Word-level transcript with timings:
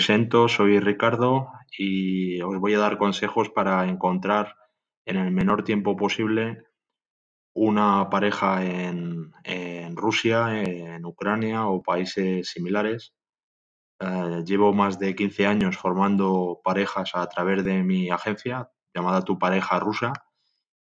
Presento, 0.00 0.48
soy 0.48 0.80
Ricardo 0.80 1.52
y 1.76 2.40
os 2.40 2.58
voy 2.58 2.72
a 2.72 2.78
dar 2.78 2.96
consejos 2.96 3.50
para 3.50 3.86
encontrar 3.86 4.56
en 5.04 5.18
el 5.18 5.30
menor 5.30 5.62
tiempo 5.62 5.94
posible 5.94 6.64
una 7.54 8.08
pareja 8.08 8.64
en, 8.64 9.30
en 9.44 9.94
Rusia, 9.96 10.62
en 10.62 11.04
Ucrania 11.04 11.66
o 11.66 11.82
países 11.82 12.48
similares. 12.48 13.12
Eh, 14.00 14.42
llevo 14.46 14.72
más 14.72 14.98
de 14.98 15.14
15 15.14 15.46
años 15.46 15.76
formando 15.76 16.62
parejas 16.64 17.10
a 17.12 17.28
través 17.28 17.62
de 17.62 17.82
mi 17.82 18.08
agencia 18.08 18.70
llamada 18.94 19.20
Tu 19.20 19.38
Pareja 19.38 19.80
Rusa 19.80 20.14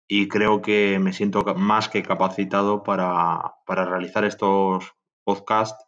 y 0.06 0.28
creo 0.28 0.62
que 0.62 1.00
me 1.00 1.12
siento 1.12 1.42
más 1.56 1.88
que 1.88 2.04
capacitado 2.04 2.84
para, 2.84 3.56
para 3.66 3.84
realizar 3.84 4.24
estos 4.24 4.94
podcasts 5.24 5.84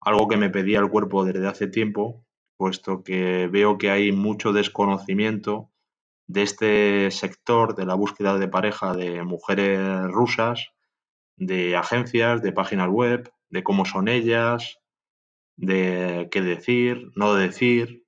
algo 0.00 0.28
que 0.28 0.36
me 0.36 0.50
pedía 0.50 0.78
el 0.78 0.88
cuerpo 0.88 1.24
desde 1.24 1.48
hace 1.48 1.66
tiempo, 1.66 2.24
puesto 2.58 3.02
que 3.04 3.46
veo 3.46 3.78
que 3.78 3.90
hay 3.90 4.12
mucho 4.12 4.52
desconocimiento 4.52 5.70
de 6.26 6.42
este 6.42 7.10
sector 7.10 7.74
de 7.74 7.86
la 7.86 7.94
búsqueda 7.94 8.36
de 8.36 8.48
pareja 8.48 8.92
de 8.92 9.22
mujeres 9.22 9.80
rusas, 10.08 10.72
de 11.36 11.76
agencias, 11.76 12.42
de 12.42 12.52
páginas 12.52 12.90
web, 12.90 13.32
de 13.48 13.62
cómo 13.62 13.86
son 13.86 14.08
ellas, 14.08 14.80
de 15.56 16.28
qué 16.30 16.42
decir, 16.42 17.10
no 17.14 17.34
decir, 17.34 18.04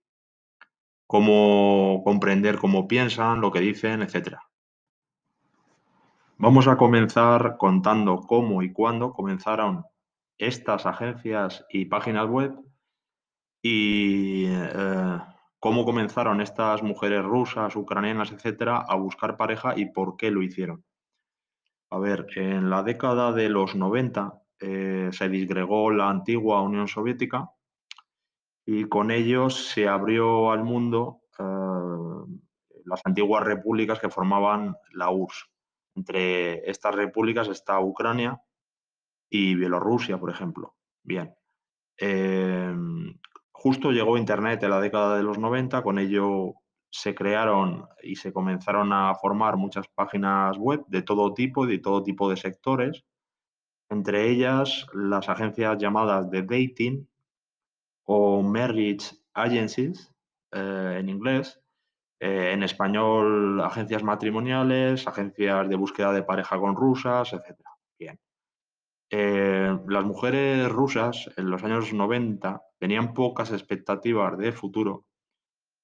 cómo 1.07 2.03
comprender 2.05 2.59
cómo 2.59 2.89
piensan, 2.89 3.41
lo 3.41 3.53
que 3.53 3.61
dicen, 3.61 4.03
etc. 4.03 4.37
Vamos 6.37 6.67
a 6.67 6.77
comenzar 6.77 7.57
contando 7.57 8.21
cómo 8.21 8.63
y 8.63 8.73
cuándo 8.73 9.13
comenzaron 9.13 9.85
estas 10.39 10.87
agencias 10.87 11.65
y 11.71 11.85
páginas 11.87 12.29
web 12.29 12.55
y 13.63 14.47
eh, 14.49 15.19
cómo 15.59 15.85
comenzaron 15.85 16.41
estas 16.41 16.83
mujeres 16.83 17.25
rusas, 17.25 17.77
ucranianas, 17.77 18.33
etcétera, 18.33 18.79
a 18.79 18.95
buscar 18.97 19.37
pareja 19.37 19.75
y 19.77 19.87
por 19.87 20.17
qué 20.17 20.31
lo 20.31 20.43
hicieron. 20.43 20.85
A 21.91 21.99
ver, 21.99 22.27
en 22.37 22.71
la 22.71 22.83
década 22.83 23.33
de 23.33 23.49
los 23.49 23.75
90 23.75 24.43
eh, 24.61 25.11
se 25.13 25.29
disgregó 25.29 25.91
la 25.91 26.09
antigua 26.09 26.63
Unión 26.63 26.89
Soviética 26.89 27.51
y 28.65 28.85
con 28.85 29.11
ello 29.11 29.51
se 29.51 29.89
abrió 29.89 30.53
al 30.53 30.63
mundo 30.63 31.23
eh, 31.39 32.41
las 32.85 33.01
antiguas 33.05 33.45
repúblicas 33.45 33.99
que 33.99 34.11
formaban 34.11 34.77
la 34.93 35.11
URSS. 35.11 35.51
Entre 35.97 36.71
estas 36.71 36.95
repúblicas 36.95 37.49
está 37.49 37.81
Ucrania, 37.81 38.41
y 39.31 39.55
Bielorrusia, 39.55 40.19
por 40.19 40.31
ejemplo. 40.31 40.75
Bien. 41.03 41.33
Em, 41.97 43.17
justo 43.61 43.91
llegó 43.91 44.17
Internet 44.17 44.63
en 44.63 44.71
la 44.71 44.81
década 44.81 45.19
de 45.19 45.23
los 45.23 45.39
90, 45.39 45.83
con 45.83 45.99
ello 45.99 46.55
se 46.89 47.15
crearon 47.15 47.87
y 48.03 48.17
se 48.17 48.33
comenzaron 48.33 48.91
a 48.95 49.15
formar 49.15 49.59
muchas 49.59 49.87
páginas 49.95 50.57
web 50.57 50.83
de 50.89 51.03
todo 51.03 51.35
tipo 51.35 51.67
y 51.67 51.73
de 51.73 51.79
todo 51.79 52.03
tipo 52.03 52.31
de 52.31 52.39
sectores, 52.39 53.05
entre 53.91 54.31
ellas 54.31 54.87
las 54.95 55.29
agencias 55.29 55.77
llamadas 55.77 56.31
de 56.31 56.41
dating 56.41 57.07
o 58.05 58.43
marriage 58.43 59.15
agencies 59.35 60.11
eh, 60.53 60.97
en 60.99 61.11
inglés, 61.11 61.61
eh, 62.19 62.53
en 62.53 62.63
español 62.63 63.61
agencias 63.61 64.03
matrimoniales, 64.03 65.07
agencias 65.07 65.69
de 65.69 65.77
búsqueda 65.77 66.15
de 66.15 66.23
pareja 66.23 66.59
con 66.59 66.75
rusas, 66.75 67.35
etc. 67.35 67.61
Bien. 67.99 68.19
Eh, 69.13 69.77
las 69.89 70.05
mujeres 70.05 70.69
rusas 70.69 71.29
en 71.37 71.51
los 71.51 71.65
años 71.65 71.93
90 71.93 72.63
tenían 72.79 73.13
pocas 73.13 73.51
expectativas 73.51 74.39
de 74.39 74.53
futuro 74.53 75.05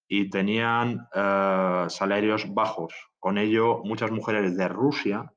y 0.08 0.30
tenían 0.30 1.08
eh, 1.12 1.86
salarios 1.88 2.54
bajos. 2.54 2.94
Con 3.18 3.36
ello, 3.38 3.82
muchas 3.82 4.12
mujeres 4.12 4.56
de 4.56 4.68
Rusia 4.68 5.32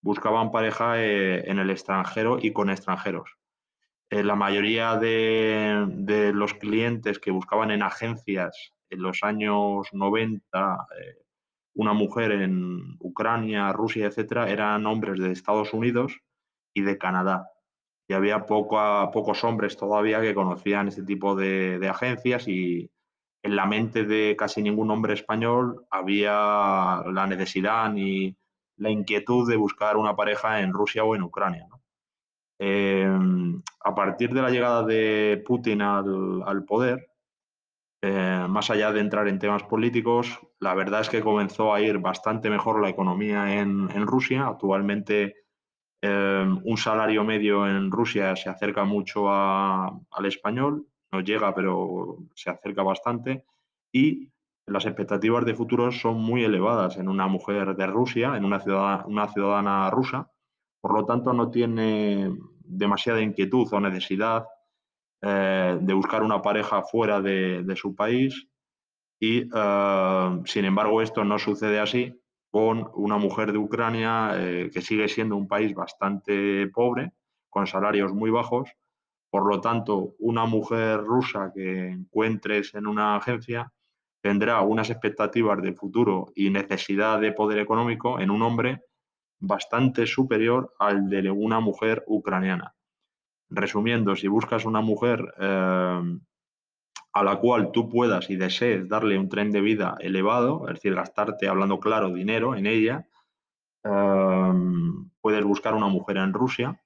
buscaban 0.00 0.50
pareja 0.50 1.02
eh, 1.02 1.50
en 1.50 1.58
el 1.58 1.68
extranjero 1.70 2.38
y 2.40 2.52
con 2.52 2.70
extranjeros. 2.70 3.30
la 4.08 4.36
mayoría 4.36 4.96
de, 4.96 5.84
de, 5.88 6.32
los 6.32 6.54
clientes 6.54 7.18
que 7.18 7.32
buscaban 7.32 7.70
en 7.70 7.82
agencias 7.82 8.72
en 8.88 9.02
los 9.02 9.22
años 9.22 9.88
90, 9.92 10.86
una 11.74 11.92
mujer 11.92 12.32
en 12.32 12.96
Ucrania, 13.00 13.72
Rusia, 13.72 14.06
etcétera, 14.06 14.48
eran 14.48 14.86
hombres 14.86 15.18
de 15.18 15.32
Estados 15.32 15.74
Unidos 15.74 16.20
y 16.76 16.82
de 16.82 16.98
Canadá. 16.98 17.50
Y 18.06 18.12
había 18.12 18.44
pocos 18.44 19.44
hombres 19.44 19.76
todavía 19.76 20.20
que 20.20 20.34
conocían 20.34 20.88
este 20.88 21.02
tipo 21.02 21.34
de, 21.34 21.84
agencias 21.88 22.46
y 22.46 22.90
en 23.42 23.56
la 23.56 23.66
mente 23.66 24.04
de 24.04 24.36
casi 24.36 24.62
ningún 24.62 24.90
hombre 24.90 25.14
español 25.14 25.86
había 25.90 27.02
la 27.10 27.26
necesidad 27.26 27.90
ni 27.90 28.36
la 28.76 28.90
inquietud 28.90 29.48
de 29.48 29.56
buscar 29.56 29.96
una 29.96 30.14
pareja 30.14 30.60
en 30.60 30.72
Rusia 30.72 31.02
o 31.02 31.16
en 31.16 31.22
Ucrania. 31.22 31.66
Em, 32.58 33.62
a 33.82 33.94
partir 33.94 34.32
de 34.34 34.42
la 34.42 34.50
llegada 34.50 34.82
de 34.84 35.42
Putin 35.46 35.80
al, 35.82 36.64
poder, 36.66 37.10
eh, 38.02 38.46
más 38.48 38.70
allá 38.70 38.92
de 38.92 39.00
entrar 39.00 39.28
en 39.28 39.38
temas 39.38 39.62
políticos, 39.62 40.38
la 40.60 40.74
verdad 40.74 41.00
es 41.00 41.08
que 41.08 41.22
comenzó 41.22 41.72
a 41.72 41.80
ir 41.80 41.98
bastante 41.98 42.50
mejor 42.50 42.82
la 42.82 42.90
economía 42.90 43.60
en 43.60 44.06
Rusia. 44.06 44.46
Actualmente 44.46 45.45
Em, 46.06 46.60
un 46.64 46.76
salario 46.76 47.24
medio 47.24 47.66
en 47.66 47.90
Rusia 47.90 48.36
se 48.36 48.48
acerca 48.48 48.84
mucho 48.84 49.28
al 49.30 50.26
español, 50.26 50.86
no 51.12 51.20
llega, 51.20 51.54
pero 51.54 52.18
se 52.34 52.50
acerca 52.50 52.82
bastante. 52.82 53.44
Y 53.92 54.30
las 54.66 54.84
expectativas 54.86 55.44
de 55.44 55.54
futuro 55.54 55.90
son 55.90 56.20
muy 56.20 56.44
elevadas 56.44 56.96
en 56.98 57.08
una 57.08 57.26
mujer 57.26 57.74
de 57.76 57.86
Rusia, 57.86 58.36
en 58.36 58.44
una 58.44 58.60
ciudadana, 58.60 59.04
una 59.06 59.28
ciudadana 59.28 59.90
rusa. 59.90 60.30
Por 60.80 60.94
lo 60.94 61.04
tanto, 61.06 61.32
no 61.32 61.50
tiene 61.50 62.36
demasiada 62.60 63.20
inquietud 63.20 63.66
o 63.72 63.80
necesidad 63.80 64.46
eh, 65.22 65.78
de 65.80 65.94
buscar 65.94 66.22
una 66.22 66.42
pareja 66.42 66.82
fuera 66.82 67.20
de, 67.20 67.74
su 67.76 67.94
país. 67.94 68.46
Y, 69.18 69.48
eh, 69.52 70.40
sin 70.44 70.64
embargo, 70.64 71.02
esto 71.02 71.24
no 71.24 71.38
sucede 71.38 71.80
así 71.80 72.14
con 72.56 72.90
una 72.94 73.18
mujer 73.18 73.52
de 73.52 73.58
Ucrania 73.58 74.30
eh, 74.34 74.70
que 74.72 74.80
sigue 74.80 75.08
siendo 75.08 75.36
un 75.36 75.46
país 75.46 75.74
bastante 75.74 76.66
pobre, 76.68 77.12
con 77.50 77.66
salarios 77.66 78.14
muy 78.14 78.30
bajos. 78.30 78.70
Por 79.28 79.46
lo 79.46 79.60
tanto, 79.60 80.14
una 80.20 80.46
mujer 80.46 81.00
rusa 81.00 81.52
que 81.54 81.88
encuentres 81.88 82.74
en 82.74 82.86
una 82.86 83.14
agencia 83.14 83.70
tendrá 84.22 84.62
unas 84.62 84.88
expectativas 84.88 85.60
de 85.60 85.74
futuro 85.74 86.32
y 86.34 86.48
necesidad 86.48 87.20
de 87.20 87.32
poder 87.32 87.58
económico 87.58 88.20
en 88.20 88.30
un 88.30 88.40
hombre 88.40 88.84
bastante 89.38 90.06
superior 90.06 90.72
al 90.78 91.10
de 91.10 91.30
una 91.30 91.60
mujer 91.60 92.04
ucraniana. 92.06 92.74
Resumiendo, 93.50 94.16
si 94.16 94.28
buscas 94.28 94.64
una 94.64 94.80
mujer 94.80 95.22
eh, 95.38 96.00
a 97.16 97.24
la 97.24 97.36
cual 97.36 97.72
tú 97.72 97.88
puedas 97.88 98.28
y 98.28 98.36
desees 98.36 98.90
darle 98.90 99.18
un 99.18 99.30
tren 99.30 99.50
de 99.50 99.62
vida 99.62 99.96
elevado, 100.00 100.68
es 100.68 100.74
decir, 100.74 100.94
gastarte, 100.94 101.48
hablando 101.48 101.80
claro, 101.80 102.12
dinero 102.12 102.54
en 102.54 102.66
ella, 102.66 103.08
em, 103.82 105.08
puedes 105.22 105.42
buscar 105.42 105.72
una 105.74 105.88
mujer 105.88 106.18
en 106.18 106.34
Rusia, 106.34 106.78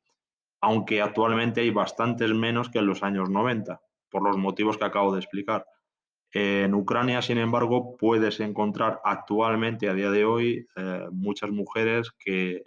aunque 0.61 1.03
actualmente 1.03 1.63
hay 1.63 1.71
bastantes 1.71 2.33
menos 2.33 2.69
que 2.69 2.79
en 2.79 2.87
los 2.87 3.03
años 3.03 3.29
90, 3.29 3.81
por 4.09 4.23
los 4.23 4.37
motivos 4.37 4.79
que 4.79 4.85
acabo 4.85 5.13
de 5.13 5.19
explicar. 5.19 5.67
En 6.33 6.75
Ucrania, 6.75 7.23
sin 7.23 7.39
embargo, 7.39 7.97
puedes 7.97 8.39
encontrar 8.39 9.01
actualmente, 9.03 9.89
a 9.89 9.95
día 9.95 10.13
de 10.13 10.25
hoy, 10.25 10.69
eh, 10.77 11.09
muchas 11.11 11.51
mujeres 11.51 12.13
que 12.13 12.63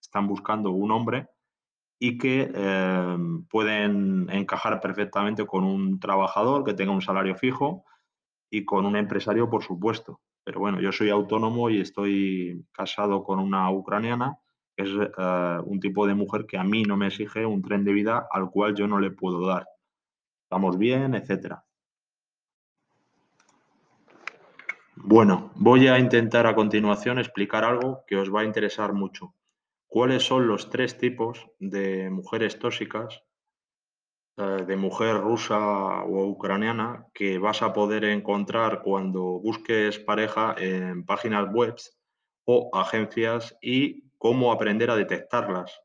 están 0.00 0.26
buscando 0.26 0.72
un 0.72 0.90
hombre 0.90 1.28
y 1.98 2.18
que 2.18 2.50
em, 2.54 3.44
pueden 3.46 4.28
encajar 4.30 4.80
perfectamente 4.80 5.46
con 5.46 5.64
un 5.64 5.98
trabajador 5.98 6.64
que 6.64 6.74
tenga 6.74 6.92
un 6.92 7.00
salario 7.00 7.36
fijo 7.36 7.84
y 8.50 8.64
con 8.64 8.84
un 8.86 8.96
empresario, 8.96 9.48
por 9.48 9.62
supuesto. 9.62 10.20
Pero 10.44 10.60
bueno, 10.60 10.80
yo 10.80 10.92
soy 10.92 11.10
autónomo 11.10 11.70
y 11.70 11.80
estoy 11.80 12.64
casado 12.72 13.24
con 13.24 13.38
una 13.40 13.70
ucraniana, 13.70 14.38
que 14.76 14.84
es 14.84 14.90
eh, 14.90 15.58
un 15.64 15.80
tipo 15.80 16.06
de 16.06 16.14
mujer 16.14 16.46
que 16.46 16.58
a 16.58 16.64
mí 16.64 16.82
no 16.82 16.96
me 16.96 17.08
exige 17.08 17.46
un 17.46 17.62
tren 17.62 17.84
de 17.84 17.92
vida 17.92 18.28
al 18.30 18.50
cual 18.50 18.74
yo 18.74 18.86
no 18.86 19.00
le 19.00 19.10
puedo 19.10 19.46
dar. 19.46 19.66
Estamos 20.44 20.78
bien, 20.78 21.14
etcétera. 21.14 21.64
Bueno, 24.96 25.50
voy 25.56 25.88
a 25.88 25.98
intentar 25.98 26.46
a 26.46 26.54
continuación 26.54 27.18
explicar 27.18 27.64
algo 27.64 28.04
que 28.06 28.16
os 28.16 28.32
va 28.32 28.42
a 28.42 28.44
interesar 28.44 28.92
mucho 28.92 29.35
cuáles 29.96 30.24
son 30.24 30.46
los 30.46 30.68
tres 30.68 30.98
tipos 30.98 31.48
de 31.58 32.10
mujeres 32.10 32.58
tóxicas, 32.58 33.22
eh, 34.36 34.64
de 34.66 34.76
mujer 34.76 35.16
rusa 35.22 36.02
o 36.04 36.26
ucraniana, 36.26 37.06
que 37.14 37.38
vas 37.38 37.62
a 37.62 37.72
poder 37.72 38.04
encontrar 38.04 38.82
cuando 38.82 39.22
busques 39.40 39.98
pareja 39.98 40.54
en 40.58 41.06
páginas 41.06 41.50
web 41.50 41.76
o 42.44 42.68
agencias 42.74 43.56
y 43.62 44.10
cómo 44.18 44.52
aprender 44.52 44.90
a 44.90 44.96
detectarlas. 44.96 45.80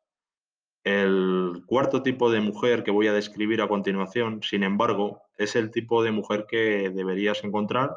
El 0.83 1.63
cuarto 1.65 2.03
tipo 2.03 2.29
de 2.29 2.41
mujer 2.41 2.83
que 2.83 2.91
voy 2.91 3.07
a 3.07 3.13
describir 3.13 3.61
a 3.61 3.69
continuación, 3.69 4.43
sin 4.43 4.63
embargo, 4.63 5.21
es 5.37 5.55
el 5.55 5.71
tipo 5.71 6.03
de 6.03 6.11
mujer 6.11 6.47
que 6.49 6.89
deberías 6.89 7.45
encontrar 7.45 7.95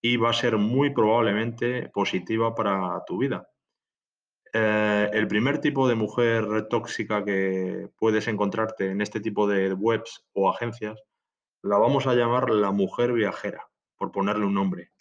y 0.00 0.16
va 0.16 0.30
a 0.30 0.32
ser 0.32 0.56
muy 0.56 0.94
probablemente 0.94 1.90
positiva 1.90 2.54
para 2.54 3.04
tu 3.06 3.18
vida. 3.18 3.46
Eh, 4.56 5.10
el 5.12 5.26
primer 5.26 5.58
tipo 5.58 5.88
de 5.88 5.96
mujer 5.96 6.68
tóxica 6.68 7.24
que 7.24 7.90
puedes 7.98 8.28
encontrarte 8.28 8.88
en 8.90 9.00
este 9.00 9.18
tipo 9.18 9.48
de 9.48 9.72
webs 9.72 10.24
o 10.32 10.48
agencias 10.48 11.02
la 11.60 11.76
vamos 11.78 12.06
a 12.06 12.14
llamar 12.14 12.50
la 12.50 12.70
mujer 12.70 13.12
viajera, 13.12 13.66
por 13.96 14.12
ponerle 14.12 14.46
un 14.46 14.54
nombre. 14.54 14.92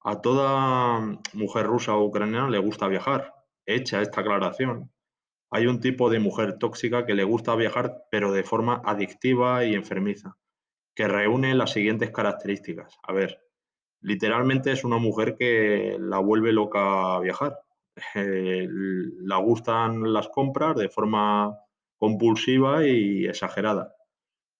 A 0.00 0.22
toda 0.22 1.00
mujer 1.34 1.66
rusa 1.66 1.96
o 1.96 2.04
ucraniana 2.04 2.48
le 2.48 2.58
gusta 2.58 2.88
viajar. 2.88 3.34
Hecha 3.66 4.00
esta 4.00 4.22
aclaración, 4.22 4.90
hay 5.50 5.66
un 5.66 5.80
tipo 5.80 6.08
de 6.08 6.20
mujer 6.20 6.58
tóxica 6.58 7.04
que 7.04 7.14
le 7.14 7.24
gusta 7.24 7.54
viajar, 7.56 8.04
pero 8.10 8.32
de 8.32 8.42
forma 8.42 8.80
adictiva 8.86 9.66
y 9.66 9.74
enfermiza, 9.74 10.38
que 10.94 11.08
reúne 11.08 11.54
las 11.54 11.72
siguientes 11.72 12.10
características. 12.10 12.98
A 13.02 13.12
ver, 13.12 13.42
literalmente 14.00 14.72
es 14.72 14.84
una 14.84 14.96
mujer 14.96 15.36
que 15.36 15.96
la 16.00 16.20
vuelve 16.20 16.52
loca 16.52 17.16
a 17.16 17.20
viajar. 17.20 17.58
Eh, 18.14 18.66
la 19.20 19.36
gustan 19.38 20.12
las 20.12 20.28
compras 20.28 20.76
de 20.76 20.88
forma 20.88 21.56
compulsiva 21.96 22.86
y 22.86 23.26
exagerada. 23.26 23.94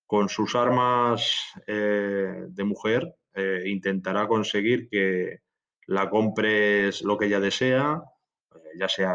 Con 0.07 0.29
sus 0.29 0.55
armas 0.55 1.53
eh, 1.67 2.47
de 2.49 2.65
mujer 2.65 3.15
eh, 3.35 3.65
intentará 3.67 4.27
conseguir 4.27 4.89
que 4.89 5.41
la 5.87 6.11
compres 6.11 7.03
lo 7.03 7.17
que 7.17 7.27
ella 7.27 7.41
desea, 7.41 8.03
ya 8.79 8.89
sea 8.89 9.15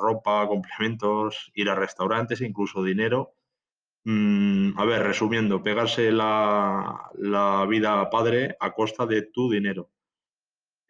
ropa, 0.00 0.46
complementos, 0.48 1.50
ir 1.54 1.68
a 1.70 1.74
restaurantes, 1.74 2.40
incluso 2.40 2.82
dinero. 2.82 3.34
Mm, 4.04 4.78
a 4.78 4.84
ver, 4.84 5.02
resumiendo, 5.02 5.62
pegarse 5.62 6.10
la, 6.12 7.10
la 7.14 7.66
vida 7.66 8.08
padre 8.10 8.56
a 8.60 8.72
costa 8.74 9.06
de 9.06 9.22
tu 9.22 9.50
dinero. 9.50 9.90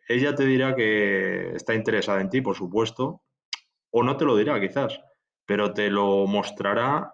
Ella 0.08 0.34
te 0.34 0.46
dirá 0.46 0.74
que 0.74 1.54
está 1.54 1.74
interesada 1.74 2.22
en 2.22 2.30
ti, 2.30 2.40
por 2.40 2.56
supuesto, 2.56 3.20
o 3.90 4.02
no 4.02 4.16
te 4.16 4.24
lo 4.24 4.36
dirá 4.36 4.58
quizás, 4.58 4.98
pero 5.44 5.74
te 5.74 5.90
lo 5.90 6.26
mostrará 6.26 7.12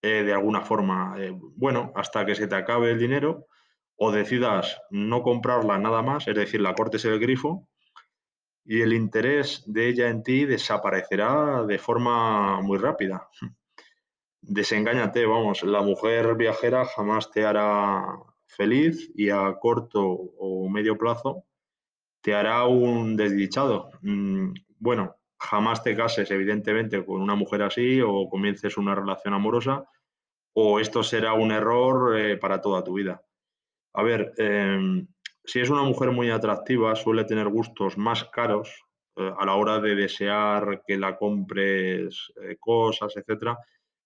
eh, 0.00 0.22
de 0.22 0.32
alguna 0.32 0.62
forma. 0.62 1.16
Eh, 1.18 1.32
bueno, 1.56 1.92
hasta 1.96 2.24
que 2.24 2.36
se 2.36 2.46
te 2.46 2.54
acabe 2.54 2.92
el 2.92 3.00
dinero 3.00 3.46
o 3.96 4.12
decidas 4.12 4.80
no 4.90 5.22
comprarla 5.22 5.78
nada 5.78 6.02
más, 6.02 6.28
es 6.28 6.36
decir, 6.36 6.60
la 6.60 6.74
cortes 6.74 7.04
el 7.04 7.18
grifo 7.18 7.68
y 8.64 8.82
el 8.82 8.92
interés 8.92 9.64
de 9.66 9.88
ella 9.88 10.08
en 10.08 10.22
ti 10.22 10.44
desaparecerá 10.44 11.64
de 11.66 11.78
forma 11.78 12.60
muy 12.60 12.78
rápida. 12.78 13.28
Desengáñate, 14.40 15.26
vamos, 15.26 15.64
la 15.64 15.82
mujer 15.82 16.36
viajera 16.36 16.84
jamás 16.84 17.32
te 17.32 17.44
hará 17.44 18.04
feliz 18.46 19.10
y 19.16 19.30
a 19.30 19.56
corto 19.60 20.04
o 20.04 20.68
medio 20.68 20.96
plazo 20.96 21.44
te 22.22 22.34
hará 22.34 22.64
un 22.64 23.16
desdichado. 23.16 23.90
Mm, 24.00 24.54
bueno, 24.78 25.16
jamás 25.38 25.82
te 25.82 25.96
cases, 25.96 26.30
evidentemente, 26.30 27.04
con 27.04 27.20
una 27.20 27.34
mujer 27.34 27.62
así 27.62 28.00
o 28.00 28.28
comiences 28.28 28.76
una 28.78 28.94
relación 28.94 29.34
amorosa, 29.34 29.84
o 30.54 30.80
esto 30.80 31.02
será 31.02 31.34
un 31.34 31.50
error 31.50 32.18
eh, 32.18 32.36
para 32.36 32.60
toda 32.60 32.84
tu 32.84 32.94
vida. 32.94 33.22
A 33.94 34.02
ver, 34.02 34.32
em, 34.38 35.06
si 35.44 35.60
es 35.60 35.70
una 35.70 35.82
mujer 35.82 36.12
muy 36.12 36.30
atractiva, 36.30 36.94
suele 36.94 37.24
tener 37.24 37.48
gustos 37.48 37.98
más 37.98 38.24
caros 38.24 38.84
eh, 39.16 39.32
a 39.38 39.44
la 39.44 39.56
hora 39.56 39.80
de 39.80 39.94
desear 39.94 40.82
que 40.86 40.96
la 40.96 41.16
compres 41.16 42.32
eh, 42.42 42.56
cosas, 42.58 43.16
etcétera. 43.16 43.58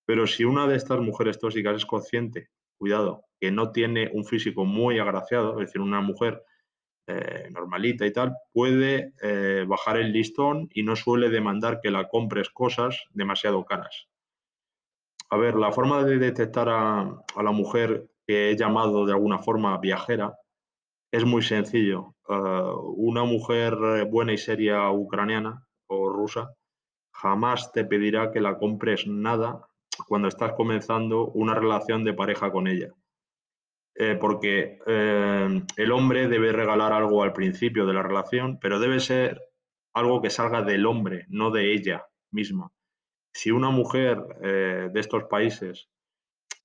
Pero 0.06 0.26
si 0.26 0.44
una 0.44 0.66
de 0.66 0.76
estas 0.76 1.00
mujeres 1.00 1.38
tóxicas 1.38 1.76
es 1.76 1.86
consciente, 1.86 2.48
cuidado, 2.78 3.24
que 3.40 3.50
no 3.50 3.72
tiene 3.72 4.10
un 4.12 4.24
físico 4.24 4.64
muy 4.64 4.98
agraciado, 4.98 5.60
es 5.60 5.66
decir, 5.66 5.80
una 5.80 6.00
mujer 6.00 6.42
eh, 7.06 7.49
normalita 7.50 8.06
y 8.06 8.12
tal, 8.12 8.35
puede 8.53 9.12
eh, 9.23 9.64
bajar 9.67 9.97
el 9.97 10.12
listón 10.12 10.69
y 10.73 10.82
no 10.82 10.97
suele 10.97 11.31
demandar 11.31 11.81
que 11.81 11.91
la 11.91 12.08
compres 12.08 12.50
cosas 12.50 13.05
demasiado 13.11 13.64
caras. 13.64 14.08
A 15.31 15.37
ver, 15.37 15.56
la 15.56 15.73
forma 15.73 16.05
de 16.05 16.19
detectar 16.19 16.69
a, 16.69 17.25
la 17.43 17.53
mujer 17.53 18.08
que 18.26 18.50
he 18.50 18.56
llamado 18.56 19.06
de 19.06 19.12
alguna 19.12 19.38
forma 19.38 19.76
viajera 19.79 20.38
es 21.12 21.25
muy 21.25 21.43
sencillo. 21.43 22.14
Eh, 22.29 22.73
una 22.97 23.25
mujer 23.25 23.76
buena 24.11 24.32
y 24.32 24.38
seria 24.38 24.91
ucraniana 24.91 25.67
o 25.88 26.08
rusa 26.08 26.55
jamás 27.17 27.73
te 27.73 27.85
pedirá 27.85 28.31
que 28.31 28.41
la 28.41 28.58
compres 28.58 29.06
nada 29.06 29.69
cuando 30.06 30.29
estás 30.29 30.53
comenzando 30.53 31.29
una 31.29 31.55
relación 31.55 32.05
de 32.05 32.12
pareja 32.12 32.53
con 32.53 32.67
ella. 32.67 32.88
Eh, 33.98 34.19
porque 34.20 34.78
eh, 34.87 35.62
el 35.76 35.93
hombre 35.93 36.28
debe 36.28 36.52
regalar 36.52 36.93
algo 36.93 37.22
al 37.22 37.32
principio 37.32 37.87
de 37.87 37.94
la 37.94 38.02
relación, 38.02 38.58
pero 38.60 38.78
debe 38.78 39.00
ser 39.00 39.40
algo 39.94 40.20
que 40.20 40.28
salga 40.28 40.60
del 40.60 40.84
hombre, 40.84 41.25
no 41.31 41.50
de 41.50 41.72
ella 41.72 42.06
misma. 42.31 42.70
Si 43.32 43.50
una 43.50 43.70
mujer 43.70 44.22
eh, 44.43 44.90
de 44.93 45.00
estos 45.00 45.25
países, 45.25 45.88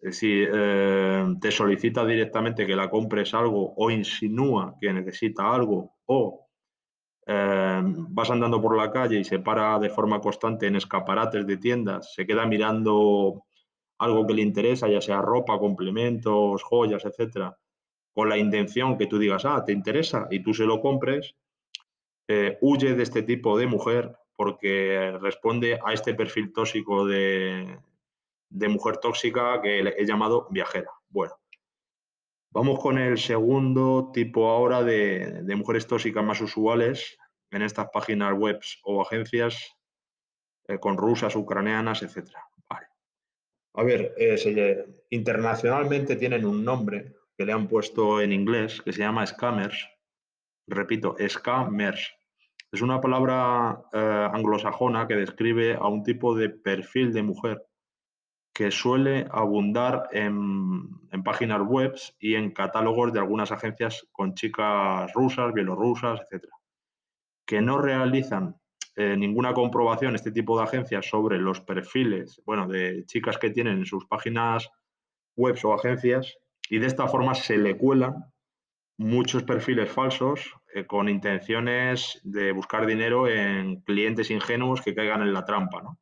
te 0.01 1.51
solicita 1.51 2.03
directamente 2.03 2.65
que 2.65 2.75
la 2.75 2.89
compres 2.89 3.35
algo 3.35 3.75
o 3.77 3.91
insinúa 3.91 4.75
que 4.81 4.91
necesita 4.91 5.53
algo 5.53 5.93
o 6.07 6.47
vas 7.27 8.31
andando 8.31 8.59
por 8.59 8.75
la 8.75 8.91
calle 8.91 9.19
y 9.19 9.23
se 9.23 9.37
para 9.37 9.77
de 9.77 9.91
forma 9.91 10.19
constante 10.19 10.65
en 10.65 10.75
escaparates 10.75 11.45
de 11.45 11.57
tiendas, 11.57 12.15
se 12.15 12.25
queda 12.25 12.47
mirando 12.47 13.43
algo 14.01 14.25
que 14.25 14.33
le 14.33 14.41
interesa, 14.41 14.89
ya 14.89 14.99
sea 14.99 15.21
ropa, 15.21 15.59
complementos, 15.59 16.63
joyas, 16.63 17.05
etcétera, 17.05 17.55
con 18.13 18.29
la 18.29 18.37
intención 18.37 18.97
que 18.97 19.05
tú 19.05 19.19
digas, 19.19 19.45
ah, 19.45 19.63
te 19.63 19.71
interesa 19.71 20.27
y 20.31 20.41
tú 20.41 20.53
se 20.53 20.65
lo 20.65 20.81
compres, 20.81 21.35
eh, 22.27 22.57
huye 22.61 22.95
de 22.95 23.03
este 23.03 23.21
tipo 23.21 23.57
de 23.57 23.67
mujer 23.67 24.17
porque 24.35 25.17
responde 25.21 25.79
a 25.85 25.93
este 25.93 26.15
perfil 26.15 26.51
tóxico 26.51 27.05
de, 27.05 27.79
mujer 28.49 28.97
tóxica 28.97 29.61
que 29.61 29.79
he 29.79 30.05
llamado 30.05 30.47
viajera. 30.49 30.89
Bueno, 31.09 31.35
vamos 32.49 32.79
con 32.79 32.97
el 32.97 33.19
segundo 33.19 34.09
tipo 34.11 34.49
ahora 34.49 34.81
de, 34.81 35.43
mujeres 35.55 35.85
tóxicas 35.85 36.23
más 36.23 36.41
usuales 36.41 37.19
en 37.51 37.61
estas 37.61 37.89
páginas 37.93 38.33
web 38.33 38.59
o 38.83 39.03
agencias 39.03 39.77
eh, 40.67 40.79
con 40.79 40.97
rusas, 40.97 41.35
ucranianas, 41.35 42.01
etcétera. 42.01 42.43
A 43.73 43.83
ver, 43.83 44.13
eh, 44.17 44.85
internacionalmente 45.09 46.15
tienen 46.15 46.45
un 46.45 46.63
nombre 46.63 47.15
que 47.37 47.45
le 47.45 47.53
han 47.53 47.67
puesto 47.67 48.21
en 48.21 48.33
inglés 48.33 48.81
que 48.81 48.91
se 48.91 48.99
llama 48.99 49.25
scammers. 49.25 49.87
Repito, 50.67 51.15
scammers. 51.27 52.13
Es 52.71 52.81
una 52.81 53.01
palabra 53.01 53.81
eh, 53.93 54.29
anglosajona 54.31 55.07
que 55.07 55.15
describe 55.15 55.75
a 55.75 55.87
un 55.87 56.03
tipo 56.03 56.35
de 56.35 56.49
perfil 56.49 57.11
de 57.13 57.23
mujer 57.23 57.65
que 58.53 58.71
suele 58.71 59.27
abundar 59.31 60.09
en, 60.11 60.89
en 61.11 61.23
páginas 61.23 61.61
web 61.61 61.95
y 62.19 62.35
en 62.35 62.51
catálogos 62.51 63.13
de 63.13 63.19
algunas 63.19 63.51
agencias 63.51 64.05
con 64.11 64.33
chicas 64.35 65.11
rusas, 65.13 65.53
bielorrusas, 65.53 66.19
etc. 66.29 66.45
Que 67.45 67.61
no 67.61 67.77
realizan 67.77 68.60
eh, 68.95 69.15
ninguna 69.15 69.53
comprobación 69.53 70.15
este 70.15 70.31
tipo 70.31 70.57
de 70.57 70.65
agencias 70.65 71.05
sobre 71.05 71.37
los 71.37 71.61
perfiles, 71.61 72.41
bueno, 72.45 72.67
de 72.67 73.05
chicas 73.05 73.37
que 73.37 73.49
tienen 73.49 73.79
en 73.79 73.85
sus 73.85 74.05
páginas 74.05 74.69
web 75.35 75.57
o 75.63 75.73
agencias 75.73 76.37
y 76.69 76.79
de 76.79 76.87
esta 76.87 77.07
forma 77.07 77.33
se 77.33 77.57
le 77.57 77.77
cuelan 77.77 78.25
muchos 78.97 79.43
perfiles 79.43 79.89
falsos 79.89 80.53
eh, 80.73 80.85
con 80.85 81.09
intenciones 81.09 82.19
de 82.23 82.51
buscar 82.51 82.85
dinero 82.85 83.27
en 83.27 83.81
clientes 83.81 84.29
ingenuos 84.29 84.81
que 84.81 84.93
caigan 84.93 85.21
en 85.21 85.33
la 85.33 85.45
trampa, 85.45 85.81
¿no? 85.81 85.97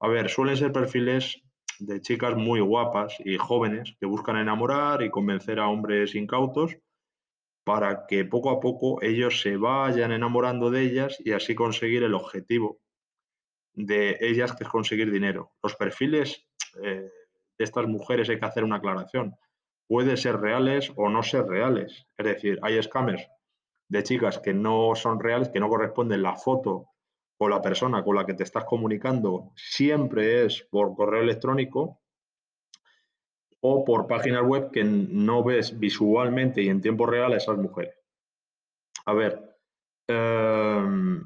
A 0.00 0.08
ver, 0.08 0.28
suelen 0.28 0.56
ser 0.56 0.72
perfiles 0.72 1.42
de 1.78 2.00
chicas 2.00 2.36
muy 2.36 2.60
guapas 2.60 3.16
y 3.24 3.36
jóvenes 3.36 3.96
que 3.98 4.06
buscan 4.06 4.36
enamorar 4.36 5.02
y 5.02 5.10
convencer 5.10 5.58
a 5.58 5.68
hombres 5.68 6.14
incautos 6.14 6.76
para 7.68 8.06
que 8.06 8.24
poco 8.24 8.48
a 8.48 8.60
poco 8.60 9.02
ellos 9.02 9.42
se 9.42 9.58
vayan 9.58 10.10
enamorando 10.10 10.70
de 10.70 10.80
ellas 10.80 11.18
y 11.22 11.32
así 11.32 11.54
conseguir 11.54 12.02
el 12.02 12.14
objetivo 12.14 12.80
de 13.74 14.16
ellas, 14.22 14.56
que 14.56 14.64
es 14.64 14.70
conseguir 14.70 15.10
dinero. 15.12 15.52
Los 15.62 15.76
perfiles 15.76 16.48
eh, 16.82 17.10
de 17.58 17.64
estas 17.64 17.86
mujeres 17.86 18.30
hay 18.30 18.38
que 18.38 18.46
hacer 18.46 18.64
una 18.64 18.76
aclaración. 18.76 19.36
Puede 19.86 20.16
ser 20.16 20.40
reales 20.40 20.90
o 20.96 21.10
no 21.10 21.22
ser 21.22 21.44
reales. 21.44 22.06
Es 22.16 22.24
decir, 22.24 22.58
hay 22.62 22.82
scammers 22.82 23.28
de 23.90 24.02
chicas 24.02 24.38
que 24.38 24.54
no 24.54 24.94
son 24.94 25.20
reales, 25.20 25.50
que 25.50 25.60
no 25.60 25.68
corresponden 25.68 26.22
la 26.22 26.36
foto 26.36 26.86
o 27.36 27.50
la 27.50 27.60
persona 27.60 28.02
con 28.02 28.16
la 28.16 28.24
que 28.24 28.32
te 28.32 28.44
estás 28.44 28.64
comunicando 28.64 29.52
siempre 29.56 30.46
es 30.46 30.66
por 30.70 30.96
correo 30.96 31.20
electrónico 31.20 32.00
o 33.60 33.84
por 33.84 34.06
páginas 34.06 34.42
web 34.44 34.70
que 34.70 34.84
no 34.84 35.42
ves 35.42 35.78
visualmente 35.78 36.62
y 36.62 36.68
en 36.68 36.80
tiempo 36.80 37.06
real 37.06 37.32
a 37.32 37.36
esas 37.36 37.58
mujeres. 37.58 37.94
A 39.06 39.12
ver, 39.14 39.56
em, 40.08 41.22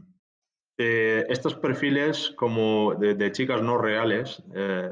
eh, 0.78 1.26
estos 1.28 1.54
perfiles 1.54 2.30
como 2.36 2.94
de, 2.94 3.32
chicas 3.32 3.62
no 3.62 3.78
reales, 3.78 4.42
eh, 4.54 4.90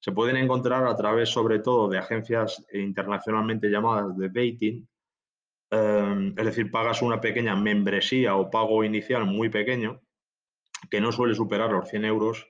se 0.00 0.12
pueden 0.12 0.36
encontrar 0.36 0.86
a 0.86 0.96
través 0.96 1.28
sobre 1.28 1.58
todo 1.58 1.88
de 1.88 1.98
agencias 1.98 2.64
internacionalmente 2.72 3.68
llamadas 3.68 4.16
de 4.16 4.28
dating, 4.28 4.88
em, 5.70 6.34
es 6.36 6.44
decir, 6.44 6.70
pagas 6.70 7.02
una 7.02 7.20
pequeña 7.20 7.54
membresía 7.54 8.36
o 8.36 8.50
pago 8.50 8.82
inicial 8.82 9.26
muy 9.26 9.48
pequeño, 9.50 10.00
que 10.90 11.00
no 11.00 11.12
suele 11.12 11.34
superar 11.34 11.70
los 11.70 11.88
100 11.88 12.04
euros, 12.04 12.48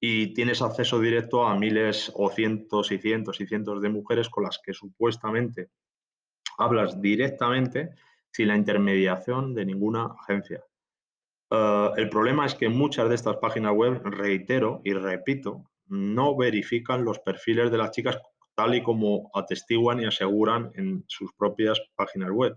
y 0.00 0.34
tienes 0.34 0.62
acceso 0.62 1.00
directo 1.00 1.46
a 1.46 1.56
miles 1.56 2.12
o 2.14 2.30
cientos 2.30 2.92
y 2.92 2.98
cientos 2.98 3.40
y 3.40 3.46
cientos 3.46 3.80
de 3.80 3.88
mujeres 3.88 4.28
con 4.28 4.44
las 4.44 4.58
que 4.58 4.72
supuestamente 4.72 5.70
hablas 6.58 7.00
directamente 7.00 7.90
sin 8.30 8.48
la 8.48 8.56
intermediación 8.56 9.54
de 9.54 9.64
ninguna 9.64 10.14
agencia. 10.20 10.62
Eh, 11.50 11.90
el 11.96 12.08
problema 12.08 12.46
es 12.46 12.54
que 12.54 12.68
muchas 12.68 13.08
de 13.08 13.14
estas 13.14 13.36
páginas 13.36 13.72
web, 13.72 14.02
reitero 14.04 14.80
y 14.84 14.92
repito, 14.92 15.64
no 15.86 16.36
verifican 16.36 17.04
los 17.04 17.18
perfiles 17.20 17.70
de 17.70 17.78
las 17.78 17.92
chicas 17.92 18.18
tal 18.54 18.74
y 18.74 18.82
como 18.82 19.30
atestiguan 19.34 20.00
y 20.00 20.06
aseguran 20.06 20.72
en 20.74 21.04
sus 21.06 21.32
propias 21.34 21.80
páginas 21.94 22.30
web. 22.30 22.54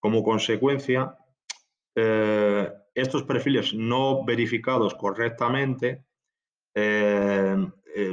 Como 0.00 0.22
consecuencia, 0.22 1.16
eh, 1.94 2.72
estos 2.94 3.22
perfiles 3.24 3.74
no 3.74 4.24
verificados 4.24 4.94
correctamente 4.94 6.05
eh, 6.78 7.56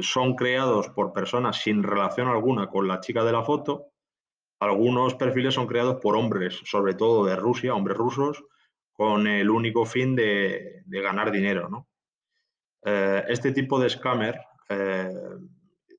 son 0.00 0.34
creados 0.34 0.88
por 0.88 1.12
personas 1.12 1.60
sin 1.60 1.82
relación 1.82 2.28
alguna 2.28 2.68
con 2.68 2.88
la 2.88 3.00
chica 3.00 3.22
de 3.22 3.32
la 3.32 3.44
foto. 3.44 3.90
Algunos 4.58 5.14
perfiles 5.14 5.52
son 5.52 5.66
creados 5.66 6.00
por 6.00 6.16
hombres, 6.16 6.62
sobre 6.64 6.94
todo 6.94 7.26
de 7.26 7.36
Rusia, 7.36 7.74
hombres 7.74 7.98
rusos, 7.98 8.42
con 8.94 9.26
el 9.26 9.50
único 9.50 9.84
fin 9.84 10.16
de, 10.16 10.82
ganar 10.86 11.30
dinero. 11.30 11.86
Eh, 12.82 13.24
este 13.28 13.52
tipo 13.52 13.78
de 13.78 13.90
scammer 13.90 14.40
eh, 14.70 15.10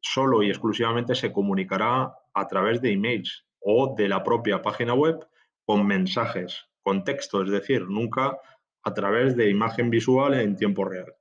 solo 0.02 0.42
y 0.42 0.50
exclusivamente 0.50 1.14
se 1.14 1.32
comunicará 1.32 2.16
a 2.34 2.48
través 2.48 2.82
de 2.82 2.94
emails 2.94 3.46
o 3.60 3.94
de 3.96 4.08
la 4.08 4.24
propia 4.24 4.64
página 4.64 4.96
web 4.96 5.28
con 5.66 5.86
mensajes, 5.86 6.66
con 6.82 7.04
texto, 7.04 7.44
es 7.44 7.52
decir, 7.52 7.88
nunca 7.88 8.40
a 8.84 8.94
través 8.96 9.36
de 9.36 9.52
imagen 9.52 9.92
visual 9.92 10.34
en 10.34 10.56
tiempo 10.56 10.86
real. 10.86 11.14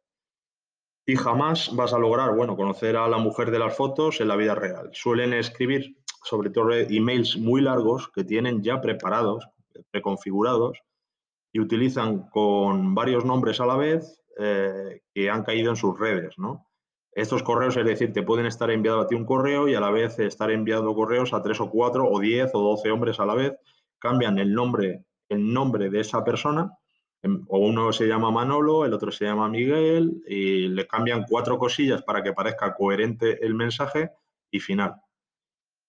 Y 1.06 1.16
jamás 1.16 1.70
vas 1.74 1.92
a 1.92 1.98
lograr, 1.98 2.34
bueno, 2.34 2.56
conocer 2.56 2.96
a 2.96 3.08
la 3.08 3.18
mujer 3.18 3.50
de 3.50 3.58
las 3.58 3.76
fotos 3.76 4.20
en 4.20 4.28
la 4.28 4.36
vida 4.36 4.54
real. 4.54 4.90
Suelen 4.92 5.34
escribir 5.34 5.96
sobre 6.24 6.50
todo 6.50 6.72
emails 6.72 7.36
muy 7.36 7.60
largos 7.60 8.08
que 8.08 8.24
tienen 8.24 8.62
ya 8.62 8.80
preparados, 8.80 9.46
preconfigurados, 9.90 10.78
y 11.52 11.60
utilizan 11.60 12.28
con 12.30 12.94
varios 12.94 13.24
nombres 13.24 13.60
a 13.60 13.66
la 13.66 13.76
vez 13.76 14.20
eh, 14.38 15.02
que 15.14 15.30
han 15.30 15.44
caído 15.44 15.70
en 15.70 15.76
sus 15.76 15.98
redes. 15.98 16.34
¿no? 16.36 16.66
Estos 17.12 17.44
correos, 17.44 17.76
es 17.76 17.84
decir, 17.84 18.12
te 18.12 18.24
pueden 18.24 18.46
estar 18.46 18.70
enviado 18.70 19.00
a 19.00 19.06
ti 19.06 19.14
un 19.14 19.24
correo 19.24 19.68
y 19.68 19.74
a 19.76 19.80
la 19.80 19.92
vez 19.92 20.18
estar 20.18 20.50
enviando 20.50 20.94
correos 20.94 21.32
a 21.32 21.42
tres 21.42 21.60
o 21.60 21.70
cuatro 21.70 22.08
o 22.10 22.18
diez 22.18 22.50
o 22.54 22.60
doce 22.60 22.90
hombres 22.90 23.20
a 23.20 23.26
la 23.26 23.34
vez. 23.34 23.52
Cambian 24.00 24.38
el 24.38 24.52
nombre, 24.52 25.04
el 25.28 25.52
nombre 25.52 25.90
de 25.90 26.00
esa 26.00 26.24
persona, 26.24 26.72
o 27.48 27.58
uno 27.58 27.92
se 27.92 28.06
llama 28.06 28.30
Manolo, 28.30 28.84
el 28.84 28.92
otro 28.92 29.10
se 29.10 29.24
llama 29.24 29.48
Miguel, 29.48 30.22
y 30.26 30.68
le 30.68 30.86
cambian 30.86 31.24
cuatro 31.28 31.58
cosillas 31.58 32.02
para 32.02 32.22
que 32.22 32.32
parezca 32.32 32.74
coherente 32.74 33.44
el 33.44 33.54
mensaje 33.54 34.10
y 34.50 34.60
final. 34.60 34.94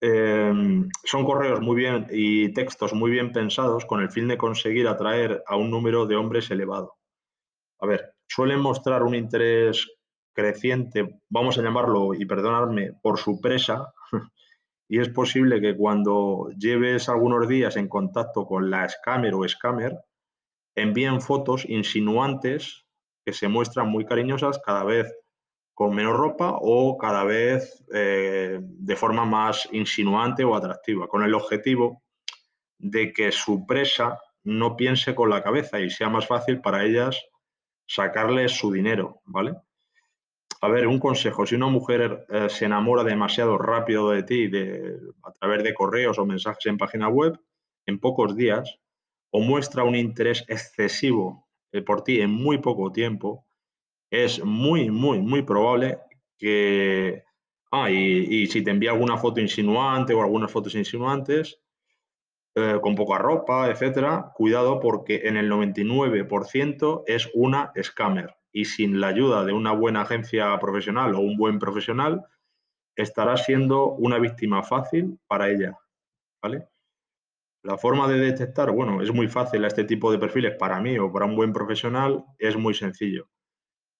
Em, 0.01 0.89
son 1.03 1.25
correos 1.25 1.61
muy 1.61 1.75
bien 1.75 2.07
y 2.11 2.53
textos 2.53 2.93
muy 2.93 3.11
bien 3.11 3.31
pensados 3.31 3.85
con 3.85 4.01
el 4.01 4.11
fin 4.11 4.27
de 4.27 4.37
conseguir 4.37 4.87
atraer 4.87 5.41
a 5.47 5.55
un 5.55 5.71
número 5.71 6.05
de 6.05 6.15
hombres 6.15 6.51
elevado. 6.51 6.95
A 7.79 7.87
ver, 7.87 8.13
suelen 8.27 8.59
mostrar 8.59 9.03
un 9.03 9.15
interés 9.15 9.87
creciente, 10.33 11.21
vamos 11.29 11.57
a 11.57 11.61
llamarlo, 11.61 12.13
y 12.13 12.25
perdonadme, 12.25 12.93
por 13.01 13.17
su 13.17 13.39
presa, 13.39 13.93
y 14.89 14.99
es 14.99 15.09
posible 15.09 15.61
que 15.61 15.75
cuando 15.75 16.49
lleves 16.57 17.09
algunos 17.09 17.47
días 17.47 17.77
en 17.77 17.87
contacto 17.87 18.45
con 18.45 18.69
la 18.69 18.87
scammer 18.87 19.33
o 19.33 19.47
scammer, 19.47 19.97
envíen 20.75 21.21
fotos 21.21 21.65
insinuantes 21.67 22.85
que 23.25 23.33
se 23.33 23.47
muestran 23.47 23.89
muy 23.89 24.05
cariñosas 24.05 24.59
cada 24.63 24.83
vez 24.83 25.11
con 25.73 25.93
menos 25.93 26.15
ropa 26.15 26.57
o 26.61 26.97
cada 26.97 27.23
vez 27.25 27.83
eh, 27.93 28.59
de 28.61 28.95
forma 28.95 29.25
más 29.25 29.67
insinuante 29.71 30.43
o 30.43 30.55
atractiva, 30.55 31.07
con 31.07 31.23
el 31.23 31.33
objetivo 31.33 32.01
de 32.77 33.11
que 33.11 33.31
su 33.31 33.65
presa 33.65 34.19
no 34.43 34.77
piense 34.77 35.15
con 35.15 35.29
la 35.29 35.43
cabeza 35.43 35.79
y 35.79 35.89
sea 35.89 36.07
más 36.07 36.27
fácil 36.27 36.61
para 36.61 36.85
ellas 36.85 37.21
sacarles 37.87 38.53
su 38.53 38.71
dinero, 38.71 39.21
¿vale? 39.25 39.55
A 40.61 40.69
ver, 40.69 40.87
un 40.87 40.99
consejo, 40.99 41.45
si 41.45 41.55
una 41.55 41.67
mujer 41.67 42.25
eh, 42.29 42.47
se 42.49 42.65
enamora 42.65 43.03
demasiado 43.03 43.57
rápido 43.57 44.11
de 44.11 44.23
ti 44.23 44.49
a 45.23 45.31
través 45.33 45.63
de 45.63 45.73
correos 45.73 46.17
o 46.17 46.25
mensajes 46.25 46.65
en 46.67 46.77
página 46.77 47.09
web, 47.09 47.37
en 47.85 47.99
pocos 47.99 48.35
días, 48.35 48.79
o 49.35 49.41
muestra 49.41 49.83
un 49.83 49.95
interés 49.95 50.45
excesivo 50.47 51.45
eh, 51.73 51.81
por 51.81 52.05
ti 52.05 52.21
en 52.21 52.31
muy 52.31 52.59
poco 52.59 52.93
tiempo, 52.93 53.45
es 54.09 54.41
muy, 54.43 54.89
muy, 54.89 55.19
muy 55.19 55.41
probable 55.41 55.99
que... 56.37 57.23
Ah, 57.69 57.91
y, 57.91 58.47
si 58.47 58.63
te 58.63 58.71
envía 58.71 58.91
alguna 58.91 59.17
foto 59.17 59.41
insinuante 59.41 60.13
o 60.13 60.21
algunas 60.21 60.49
fotos 60.49 60.75
insinuantes, 60.75 61.59
eh, 62.55 62.79
con 62.81 62.95
poca 62.95 63.17
ropa, 63.17 63.69
etcétera, 63.69 64.31
cuidado 64.33 64.79
porque 64.79 65.23
en 65.25 65.35
el 65.35 65.51
99% 65.51 67.03
es 67.05 67.29
una 67.33 67.73
scammer 67.83 68.37
y 68.53 68.63
sin 68.63 69.01
la 69.01 69.07
ayuda 69.07 69.43
de 69.43 69.51
una 69.51 69.73
buena 69.73 70.03
agencia 70.03 70.57
profesional 70.59 71.13
o 71.13 71.19
un 71.19 71.35
buen 71.35 71.59
profesional, 71.59 72.23
estará 72.95 73.35
siendo 73.35 73.89
una 73.95 74.17
víctima 74.17 74.63
fácil 74.63 75.19
para 75.27 75.49
ella. 75.49 75.77
¿Vale? 76.41 76.69
La 77.65 77.77
forma 77.77 78.07
de 78.07 78.19
detectar, 78.19 78.71
bueno, 78.71 79.01
es 79.01 79.11
muy 79.11 79.27
fácil 79.27 79.63
a 79.63 79.67
este 79.67 79.83
tipo 79.83 80.11
de 80.11 80.19
perfiles 80.19 80.55
para 80.55 80.79
mí 80.79 80.97
o 80.99 81.11
para 81.11 81.25
un 81.25 81.35
buen 81.35 81.51
profesional, 81.51 82.23
es 82.37 82.55
muy 82.55 82.75
sencillo 82.75 83.27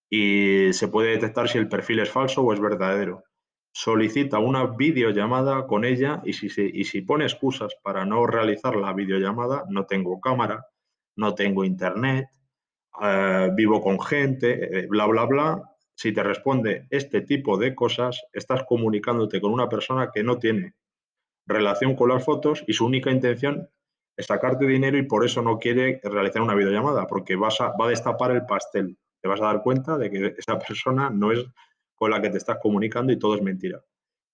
y 0.08 0.72
se 0.72 0.88
puede 0.88 1.10
detectar 1.10 1.48
si 1.48 1.58
el 1.58 1.68
perfil 1.68 2.00
es 2.00 2.10
falso 2.10 2.42
o 2.42 2.52
es 2.52 2.60
verdadero. 2.60 3.24
Solicita 3.72 4.38
una 4.38 4.64
videollamada 4.66 5.66
con 5.66 5.84
ella 5.84 6.22
y 6.24 6.32
si, 6.32 6.48
y 6.56 6.84
si 6.84 7.02
pone 7.02 7.24
excusas 7.24 7.74
para 7.82 8.06
no 8.06 8.26
realizar 8.26 8.76
la 8.76 8.92
videollamada, 8.92 9.64
no 9.68 9.84
tengo 9.84 10.20
cámara, 10.20 10.66
no 11.16 11.34
tengo 11.34 11.64
internet, 11.64 12.28
eh, 13.02 13.50
vivo 13.54 13.82
con 13.82 14.00
gente, 14.00 14.78
eh, 14.78 14.86
bla, 14.88 15.06
bla, 15.06 15.24
bla, 15.24 15.62
si 15.94 16.12
te 16.12 16.22
responde 16.22 16.86
este 16.90 17.22
tipo 17.22 17.58
de 17.58 17.74
cosas, 17.74 18.22
estás 18.32 18.64
comunicándote 18.64 19.40
con 19.40 19.52
una 19.52 19.68
persona 19.68 20.10
que 20.14 20.22
no 20.22 20.38
tiene 20.38 20.74
relación 21.46 21.96
con 21.96 22.08
las 22.08 22.24
fotos 22.24 22.64
y 22.66 22.72
su 22.72 22.86
única 22.86 23.10
intención 23.10 23.68
es 24.16 24.26
sacarte 24.26 24.66
dinero 24.66 24.98
y 24.98 25.02
por 25.02 25.24
eso 25.24 25.42
no 25.42 25.58
quiere 25.58 26.00
realizar 26.02 26.42
una 26.42 26.54
videollamada, 26.54 27.06
porque 27.06 27.36
vas 27.36 27.60
a, 27.60 27.72
va 27.76 27.86
a 27.86 27.90
destapar 27.90 28.30
el 28.30 28.46
pastel 28.46 28.96
te 29.26 29.28
vas 29.28 29.40
a 29.40 29.46
dar 29.46 29.62
cuenta 29.62 29.98
de 29.98 30.10
que 30.10 30.34
esa 30.38 30.58
persona 30.58 31.10
no 31.10 31.32
es 31.32 31.44
con 31.94 32.10
la 32.10 32.20
que 32.20 32.30
te 32.30 32.38
estás 32.38 32.58
comunicando 32.62 33.12
y 33.12 33.18
todo 33.18 33.34
es 33.34 33.42
mentira. 33.42 33.82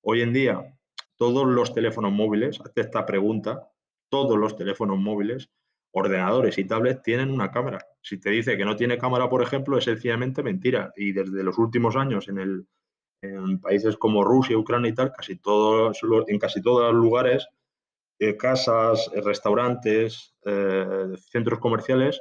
Hoy 0.02 0.20
en 0.20 0.32
día, 0.32 0.76
todos 1.16 1.46
los 1.46 1.72
teléfonos 1.72 2.12
móviles, 2.12 2.60
hazte 2.60 2.82
esta 2.82 3.06
pregunta, 3.06 3.70
todos 4.10 4.36
los 4.36 4.56
teléfonos 4.56 4.98
móviles, 4.98 5.50
ordenadores 5.92 6.58
y 6.58 6.64
tablets 6.64 7.02
tienen 7.02 7.30
una 7.30 7.50
cámara. 7.50 7.78
Si 8.02 8.18
te 8.18 8.30
dice 8.30 8.56
que 8.56 8.64
no 8.64 8.76
tiene 8.76 8.98
cámara, 8.98 9.28
por 9.28 9.42
ejemplo, 9.42 9.78
es 9.78 9.84
sencillamente 9.84 10.42
mentira. 10.42 10.92
Y 10.96 11.12
desde 11.12 11.42
los 11.42 11.56
últimos 11.58 11.96
años 11.96 12.28
en, 12.28 12.38
el, 12.38 12.66
en 13.22 13.60
países 13.60 13.96
como 13.96 14.24
Rusia, 14.24 14.58
Ucrania 14.58 14.90
y 14.90 14.94
tal, 14.94 15.12
casi 15.12 15.36
todos, 15.36 15.98
en 16.26 16.38
casi 16.38 16.60
todos 16.60 16.92
los 16.92 17.02
lugares, 17.02 17.46
eh, 18.18 18.36
casas, 18.36 19.10
restaurantes, 19.24 20.34
eh, 20.44 21.14
centros 21.30 21.58
comerciales, 21.60 22.20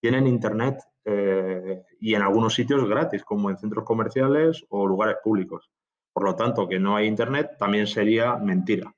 tienen 0.00 0.26
internet 0.26 0.78
eh, 1.04 1.82
y 2.00 2.14
en 2.14 2.22
algunos 2.22 2.54
sitios 2.54 2.88
gratis, 2.88 3.22
como 3.24 3.50
en 3.50 3.58
centros 3.58 3.84
comerciales 3.84 4.64
o 4.68 4.86
lugares 4.86 5.16
públicos. 5.22 5.70
Por 6.12 6.24
lo 6.24 6.34
tanto, 6.34 6.68
que 6.68 6.78
no 6.78 6.96
hay 6.96 7.06
internet 7.06 7.52
también 7.58 7.86
sería 7.86 8.36
mentira. 8.36 8.92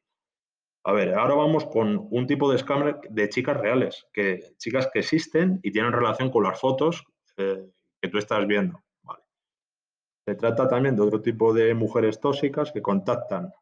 A 0.84 0.92
ver, 0.92 1.14
ahora 1.14 1.34
vamos 1.34 1.66
con 1.66 2.08
un 2.10 2.26
tipo 2.26 2.50
de 2.50 2.58
scammer 2.58 2.98
de 3.08 3.28
chicas 3.28 3.56
reales, 3.56 4.06
que 4.12 4.40
chicas 4.58 4.88
que 4.92 5.00
existen 5.00 5.60
y 5.62 5.70
tienen 5.70 5.92
relación 5.92 6.30
con 6.30 6.42
las 6.42 6.58
fotos 6.58 7.04
eh, 7.36 7.70
que 8.00 8.08
tú 8.08 8.18
estás 8.18 8.46
viendo. 8.46 8.82
Se 10.32 10.38
trata 10.38 10.66
también 10.66 10.96
de 10.96 11.02
otro 11.02 11.20
tipo 11.20 11.52
de 11.52 11.74
mujeres 11.74 12.18
tóxicas 12.18 12.72
que 12.72 12.80
contactan 12.80 13.52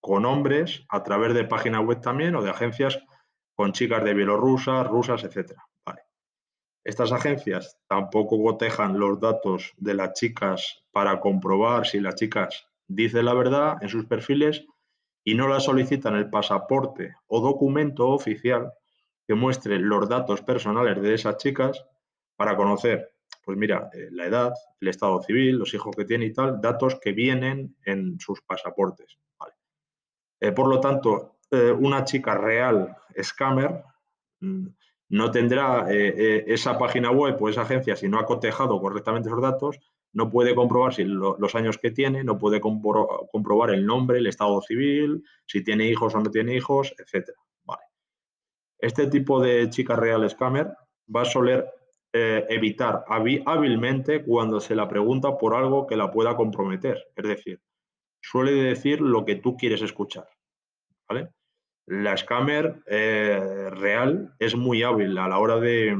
con 0.00 0.24
hombres 0.24 0.84
a 0.88 1.02
través 1.02 1.34
de 1.34 1.42
páginas 1.42 1.84
web 1.84 2.00
también 2.00 2.36
o 2.36 2.42
de 2.42 2.50
agencias 2.50 3.02
con 3.56 3.72
chicas 3.72 4.04
de 4.04 4.14
Bielorrusia, 4.14 4.84
rusas, 4.84 5.24
etcétera. 5.24 5.66
Estas 6.84 7.10
agencias 7.10 7.76
tampoco 7.88 8.40
cotejan 8.40 9.00
los 9.00 9.18
datos 9.18 9.74
de 9.78 9.94
las 9.94 10.12
chicas 10.12 10.84
para 10.92 11.18
comprobar 11.18 11.88
si 11.88 11.98
las 11.98 12.14
chicas 12.14 12.68
dicen 12.86 13.24
la 13.24 13.34
verdad 13.34 13.78
en 13.80 13.88
sus 13.88 14.06
perfiles 14.06 14.64
y 15.24 15.34
no 15.34 15.48
las 15.48 15.64
solicitan 15.64 16.14
el 16.14 16.30
pasaporte 16.30 17.16
o 17.26 17.40
documento 17.40 18.10
oficial 18.10 18.72
que 19.26 19.34
muestre 19.34 19.80
los 19.80 20.08
datos 20.08 20.40
personales 20.40 21.02
de 21.02 21.14
esas 21.14 21.38
chicas 21.38 21.84
para 22.36 22.56
conocer 22.56 23.15
Pues 23.46 23.56
mira, 23.56 23.88
eh, 23.92 24.08
la 24.10 24.26
edad, 24.26 24.54
el 24.80 24.88
estado 24.88 25.22
civil, 25.22 25.58
los 25.58 25.72
hijos 25.72 25.94
que 25.94 26.04
tiene 26.04 26.24
y 26.24 26.32
tal, 26.32 26.60
datos 26.60 26.98
que 27.00 27.12
vienen 27.12 27.76
en 27.84 28.18
sus 28.18 28.42
pasaportes. 28.42 29.20
Eh, 30.40 30.50
por 30.50 30.66
lo 30.66 30.80
tanto, 30.80 31.36
eh, 31.52 31.70
una 31.70 32.02
chica 32.02 32.34
real 32.36 32.96
scammer 33.22 33.84
mm, 34.40 34.66
no 35.10 35.30
tendrá 35.30 35.86
esa 35.88 36.76
página 36.76 37.12
web 37.12 37.40
o 37.40 37.48
esa 37.48 37.62
agencia 37.62 37.94
si 37.94 38.08
no 38.08 38.18
ha 38.18 38.26
cotejado 38.26 38.80
correctamente 38.80 39.28
esos 39.28 39.40
datos, 39.40 39.78
no 40.12 40.28
puede 40.28 40.52
comprobar 40.52 40.92
si 40.92 41.04
los 41.04 41.54
años 41.54 41.78
que 41.78 41.92
tiene, 41.92 42.24
no 42.24 42.38
puede 42.38 42.60
comprobar 42.60 43.70
el 43.70 43.86
nombre, 43.86 44.18
el 44.18 44.26
estado 44.26 44.60
civil, 44.60 45.22
si 45.46 45.62
tiene 45.62 45.88
hijos 45.88 46.16
o 46.16 46.20
no 46.20 46.32
tiene 46.32 46.56
hijos, 46.56 46.92
etc. 46.98 47.30
Vale. 47.62 47.84
Este 48.80 49.06
tipo 49.06 49.40
de 49.40 49.70
chica 49.70 49.94
real 49.94 50.28
scammer 50.28 50.76
va 51.14 51.22
a 51.22 51.24
soler 51.24 51.64
eh, 52.18 52.46
evitar 52.48 53.04
hábilmente 53.08 54.24
cuando 54.24 54.58
se 54.58 54.74
la 54.74 54.88
pregunta 54.88 55.36
por 55.36 55.54
algo 55.54 55.86
que 55.86 55.96
la 55.96 56.10
pueda 56.10 56.34
comprometer. 56.34 57.08
Es 57.14 57.28
decir, 57.28 57.60
suele 58.22 58.52
decir 58.52 59.02
lo 59.02 59.26
que 59.26 59.34
tú 59.34 59.54
quieres 59.54 59.82
escuchar. 59.82 60.26
¿vale? 61.06 61.28
La 61.84 62.16
scammer 62.16 62.82
eh, 62.86 63.68
real 63.70 64.34
es 64.38 64.56
muy 64.56 64.82
hábil 64.82 65.18
a 65.18 65.28
la 65.28 65.38
hora 65.38 65.60
de, 65.60 65.94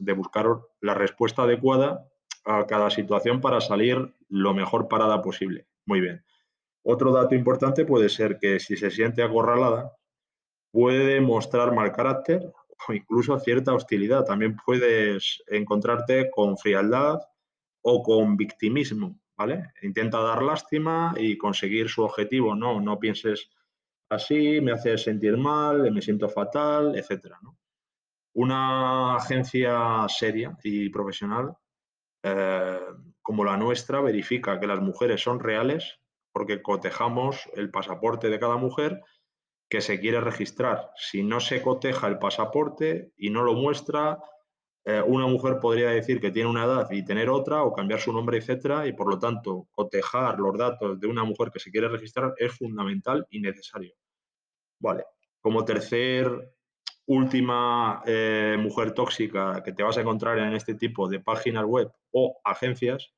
de 0.00 0.12
buscar 0.14 0.46
la 0.80 0.94
respuesta 0.94 1.44
adecuada 1.44 2.08
a 2.44 2.66
cada 2.66 2.90
situación 2.90 3.40
para 3.40 3.60
salir 3.60 4.12
lo 4.28 4.54
mejor 4.54 4.88
parada 4.88 5.22
posible. 5.22 5.68
Muy 5.86 6.00
bien. 6.00 6.24
Otro 6.82 7.12
dato 7.12 7.36
importante 7.36 7.84
puede 7.84 8.08
ser 8.08 8.40
que 8.40 8.58
si 8.58 8.76
se 8.76 8.90
siente 8.90 9.22
acorralada, 9.22 9.92
puede 10.72 11.20
mostrar 11.20 11.72
mal 11.72 11.92
carácter 11.92 12.52
incluso 12.88 13.38
cierta 13.38 13.74
hostilidad. 13.74 14.24
También 14.24 14.56
puedes 14.56 15.42
encontrarte 15.46 16.30
con 16.30 16.56
frialdad 16.56 17.20
o 17.82 18.02
con 18.02 18.36
victimismo, 18.36 19.20
¿vale? 19.36 19.72
Intenta 19.82 20.20
dar 20.20 20.42
lástima 20.42 21.14
y 21.16 21.36
conseguir 21.36 21.88
su 21.88 22.02
objetivo. 22.02 22.54
No, 22.54 22.80
no 22.80 22.98
pienses 22.98 23.50
así, 24.08 24.60
me 24.60 24.72
hace 24.72 24.98
sentir 24.98 25.36
mal, 25.36 25.90
me 25.92 26.02
siento 26.02 26.28
fatal, 26.28 26.96
etcétera. 26.96 27.38
Una 28.34 29.16
agencia 29.16 30.06
seria 30.08 30.56
y 30.62 30.88
profesional 30.88 31.54
eh, 32.22 32.80
como 33.20 33.44
la 33.44 33.56
nuestra 33.56 34.00
verifica 34.00 34.58
que 34.60 34.66
las 34.66 34.80
mujeres 34.80 35.20
son 35.20 35.40
reales 35.40 35.98
porque 36.32 36.62
cotejamos 36.62 37.48
el 37.54 37.70
pasaporte 37.70 38.30
de 38.30 38.38
cada 38.38 38.56
mujer 38.56 39.02
que 39.72 39.80
se 39.80 39.98
quiere 39.98 40.20
registrar. 40.20 40.90
Si 40.96 41.22
no 41.22 41.40
se 41.40 41.62
coteja 41.62 42.06
el 42.06 42.18
pasaporte 42.18 43.14
y 43.16 43.30
no 43.30 43.42
lo 43.42 43.54
muestra, 43.54 44.18
eh, 44.84 45.00
una 45.00 45.26
mujer 45.26 45.60
podría 45.60 45.88
decir 45.88 46.20
que 46.20 46.30
tiene 46.30 46.50
una 46.50 46.64
edad 46.64 46.90
y 46.90 47.02
tener 47.02 47.30
otra 47.30 47.62
o 47.62 47.72
cambiar 47.72 47.98
su 47.98 48.12
nombre, 48.12 48.36
etcétera, 48.36 48.86
y 48.86 48.92
por 48.92 49.08
lo 49.08 49.18
tanto 49.18 49.68
cotejar 49.70 50.38
los 50.38 50.58
datos 50.58 51.00
de 51.00 51.06
una 51.06 51.24
mujer 51.24 51.50
que 51.50 51.58
se 51.58 51.70
quiere 51.70 51.88
registrar 51.88 52.34
es 52.36 52.52
fundamental 52.52 53.26
y 53.30 53.40
necesario. 53.40 53.94
Vale. 54.78 55.06
Como 55.40 55.64
tercer 55.64 56.54
última 57.06 58.02
eh, 58.04 58.58
mujer 58.60 58.92
tóxica 58.92 59.62
que 59.64 59.72
te 59.72 59.82
vas 59.82 59.96
a 59.96 60.02
encontrar 60.02 60.38
en 60.38 60.52
este 60.52 60.74
tipo 60.74 61.08
de 61.08 61.20
páginas 61.20 61.64
web 61.64 61.90
o 62.10 62.38
agencias, 62.44 63.14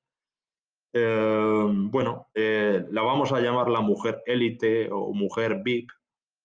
eh, 0.93 1.67
bueno, 1.91 2.29
la 2.33 3.03
vamos 3.03 3.33
a 3.33 3.41
llamar 3.41 3.69
la 3.69 3.81
mujer 3.81 4.23
élite 4.25 4.89
o 4.93 5.13
mujer 5.13 5.61
VIP, 5.65 5.91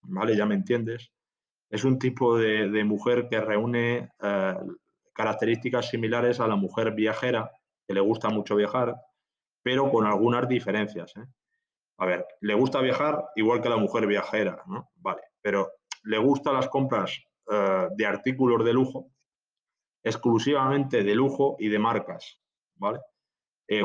¿vale? 0.01 0.35
Ya 0.35 0.45
me 0.45 0.55
entiendes. 0.55 1.11
Es 1.69 1.83
un 1.83 1.99
tipo 1.99 2.37
de, 2.37 2.83
mujer 2.83 3.27
que 3.29 3.39
reúne 3.39 4.11
eh, 4.21 4.55
características 5.13 5.89
similares 5.89 6.39
a 6.39 6.47
la 6.47 6.55
mujer 6.55 6.93
viajera, 6.93 7.51
que 7.87 7.93
le 7.93 8.01
gusta 8.01 8.29
mucho 8.29 8.55
viajar, 8.55 8.95
pero 9.61 9.91
con 9.91 10.05
algunas 10.05 10.47
diferencias. 10.49 11.15
¿eh? 11.17 11.25
A 11.97 12.05
ver, 12.05 12.25
le 12.41 12.55
gusta 12.55 12.81
viajar 12.81 13.23
igual 13.35 13.61
que 13.61 13.69
la 13.69 13.77
mujer 13.77 14.07
viajera, 14.07 14.63
¿no? 14.65 14.89
Vale, 14.95 15.21
pero 15.41 15.69
le 16.03 16.17
gustan 16.17 16.55
las 16.55 16.69
compras 16.69 17.19
eh, 17.51 17.87
de 17.95 18.05
artículos 18.05 18.65
de 18.65 18.73
lujo, 18.73 19.11
exclusivamente 20.03 21.03
de 21.03 21.13
lujo 21.13 21.55
y 21.59 21.67
de 21.67 21.79
marcas, 21.79 22.41
¿vale? 22.75 22.99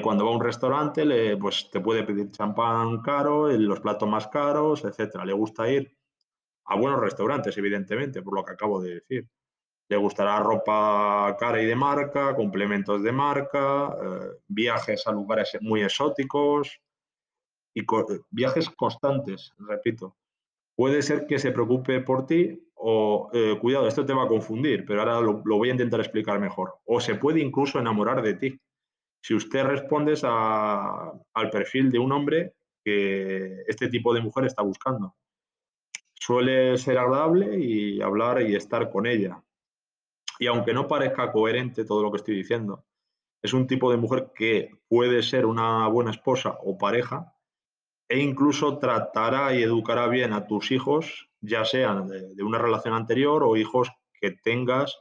cuando 0.03 0.25
va 0.25 0.31
a 0.31 0.35
un 0.37 0.43
restaurante, 0.43 1.05
le, 1.05 1.37
pues 1.37 1.69
te 1.71 1.79
puede 1.79 2.05
pedir 2.05 2.31
champán 2.31 3.03
caro, 3.03 3.49
los 3.49 3.81
platos 3.81 4.09
más 4.09 4.29
caros, 4.29 4.83
etcétera. 4.83 5.27
Le 5.27 5.35
gusta 5.35 5.69
ir 5.69 5.95
a 6.67 6.77
buenos 6.77 7.01
restaurantes, 7.01 7.57
evidentemente, 7.59 8.23
por 8.23 8.35
lo 8.35 8.45
que 8.45 8.53
acabo 8.53 8.81
de 8.81 8.95
decir. 8.95 9.29
Le 9.89 9.97
gustará 9.97 10.39
ropa 10.41 11.37
cara 11.39 11.61
y 11.63 11.67
de 11.67 11.77
marca, 11.77 12.35
complementos 12.35 13.03
de 13.03 13.13
marca, 13.13 13.95
eh, 14.03 14.39
viajes 14.49 15.07
a 15.07 15.13
lugares 15.13 15.57
muy 15.61 15.83
exóticos 15.83 16.81
y 17.75 17.85
viajes 18.31 18.71
constantes, 18.71 19.53
repito. 19.59 20.17
Puede 20.75 21.03
ser 21.03 21.27
que 21.27 21.39
se 21.39 21.53
preocupe 21.53 22.01
por 22.01 22.27
ti 22.27 22.59
o, 22.75 23.31
eh, 23.33 23.59
cuidado, 23.61 23.87
esto 23.87 24.07
te 24.07 24.15
va 24.15 24.25
a 24.25 24.29
confundir, 24.29 24.85
pero 24.87 25.01
ahora 25.01 25.21
lo, 25.21 25.43
voy 25.43 25.69
a 25.69 25.73
intentar 25.73 26.01
explicar 26.01 26.41
mejor. 26.41 26.77
O 26.87 27.01
se 27.01 27.17
puede 27.17 27.41
incluso 27.41 27.79
enamorar 27.79 28.23
de 28.23 28.35
ti. 28.35 28.61
Si 29.23 29.35
usted 29.35 29.65
respondes 29.65 30.23
al 30.25 31.51
perfil 31.51 31.91
de 31.91 31.99
un 31.99 32.13
hombre 32.13 32.55
que 32.85 33.63
este 33.67 33.89
tipo 33.89 34.15
de 34.15 34.21
mujer 34.21 34.45
está 34.45 34.63
buscando 34.63 35.15
suele 36.25 36.79
ser 36.79 36.97
agradable 36.97 37.59
y 37.59 38.01
hablar 38.01 38.41
y 38.41 38.57
estar 38.57 38.91
con 38.91 39.07
ella. 39.07 39.43
Y 40.39 40.47
aunque 40.47 40.73
no 40.73 40.89
parezca 40.89 41.31
coherente 41.31 41.85
todo 41.85 42.03
lo 42.03 42.11
que 42.11 42.17
estoy 42.17 42.35
diciendo, 42.35 42.87
es 43.43 43.53
un 43.53 43.67
tipo 43.67 43.91
de 43.91 43.99
mujer 43.99 44.33
que 44.35 44.71
puede 44.89 45.23
ser 45.23 45.45
una 45.45 45.87
buena 45.89 46.13
esposa 46.13 46.57
o 46.63 46.79
pareja 46.79 47.35
e 48.09 48.21
incluso 48.21 48.79
tratará 48.79 49.55
y 49.55 49.63
educará 49.63 50.07
bien 50.09 50.33
a 50.33 50.47
tus 50.47 50.71
hijos, 50.71 51.29
ya 51.43 51.67
sean 51.67 52.09
de, 52.09 52.43
una 52.43 52.59
relación 52.59 52.95
anterior 52.95 53.45
o 53.45 53.57
hijos 53.59 53.91
que 54.19 54.31
tengas 54.31 54.99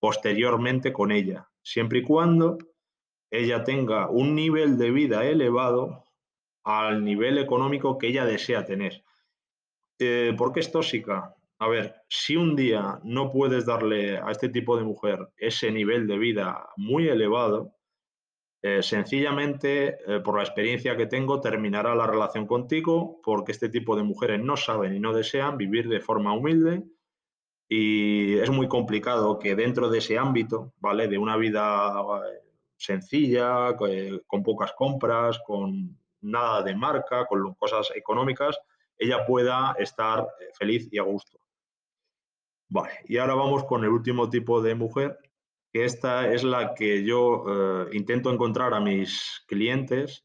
posteriormente 0.00 0.90
con 0.90 1.12
ella, 1.12 1.50
siempre 1.62 1.98
y 1.98 2.02
cuando 2.02 2.56
ella 3.30 3.62
tenga 3.62 4.08
un 4.08 4.34
nivel 4.34 4.78
de 4.78 4.90
vida 4.90 5.26
elevado 5.26 6.04
al 6.64 7.04
nivel 7.04 7.36
económico 7.36 7.98
que 7.98 8.06
ella 8.06 8.24
desea 8.24 8.64
tener. 8.64 9.04
Eh, 10.04 10.34
¿Por 10.36 10.52
qué 10.52 10.60
es 10.60 10.72
tóxica? 10.72 11.32
A 11.60 11.68
ver, 11.68 11.94
si 12.08 12.34
un 12.36 12.56
día 12.56 12.98
no 13.04 13.30
puedes 13.30 13.64
darle 13.64 14.18
a 14.18 14.32
este 14.32 14.48
tipo 14.48 14.76
de 14.76 14.82
mujer 14.82 15.28
ese 15.36 15.70
nivel 15.70 16.08
de 16.08 16.18
vida 16.18 16.68
muy 16.76 17.08
elevado, 17.08 17.76
eh, 18.62 18.82
sencillamente, 18.82 19.98
eh, 20.06 20.20
por 20.24 20.36
la 20.36 20.42
experiencia 20.42 20.96
que 20.96 21.06
tengo, 21.06 21.40
terminará 21.40 21.94
la 21.94 22.08
relación 22.08 22.48
contigo 22.48 23.20
porque 23.22 23.52
este 23.52 23.68
tipo 23.68 23.94
de 23.94 24.02
mujeres 24.02 24.40
no 24.40 24.56
saben 24.56 24.96
y 24.96 24.98
no 24.98 25.12
desean 25.12 25.56
vivir 25.56 25.88
de 25.88 26.00
forma 26.00 26.32
humilde 26.32 26.82
y 27.68 28.38
es 28.38 28.50
muy 28.50 28.66
complicado 28.66 29.38
que 29.38 29.54
dentro 29.54 29.88
de 29.88 29.98
ese 29.98 30.18
ámbito, 30.18 30.74
¿vale? 30.80 31.06
De 31.06 31.16
una 31.16 31.36
vida 31.36 31.94
sencilla, 32.76 33.76
con 34.26 34.42
pocas 34.42 34.72
compras, 34.72 35.38
con 35.46 35.96
nada 36.22 36.62
de 36.62 36.74
marca, 36.74 37.24
con 37.26 37.54
cosas 37.54 37.92
económicas, 37.94 38.58
ella 38.98 39.26
pueda 39.26 39.74
estar 39.78 40.20
eh, 40.20 40.50
feliz 40.58 40.88
y 40.90 40.98
a 40.98 41.02
gusto. 41.02 41.38
Vale, 42.68 42.90
y 43.04 43.18
ahora 43.18 43.34
vamos 43.34 43.64
con 43.64 43.84
el 43.84 43.90
último 43.90 44.30
tipo 44.30 44.62
de 44.62 44.74
mujer, 44.74 45.18
que 45.72 45.84
esta 45.84 46.32
es 46.32 46.44
la 46.44 46.74
que 46.74 47.04
yo 47.04 47.44
eh, 47.46 47.90
intento 47.92 48.32
encontrar 48.32 48.74
a 48.74 48.80
mis 48.80 49.44
clientes 49.46 50.24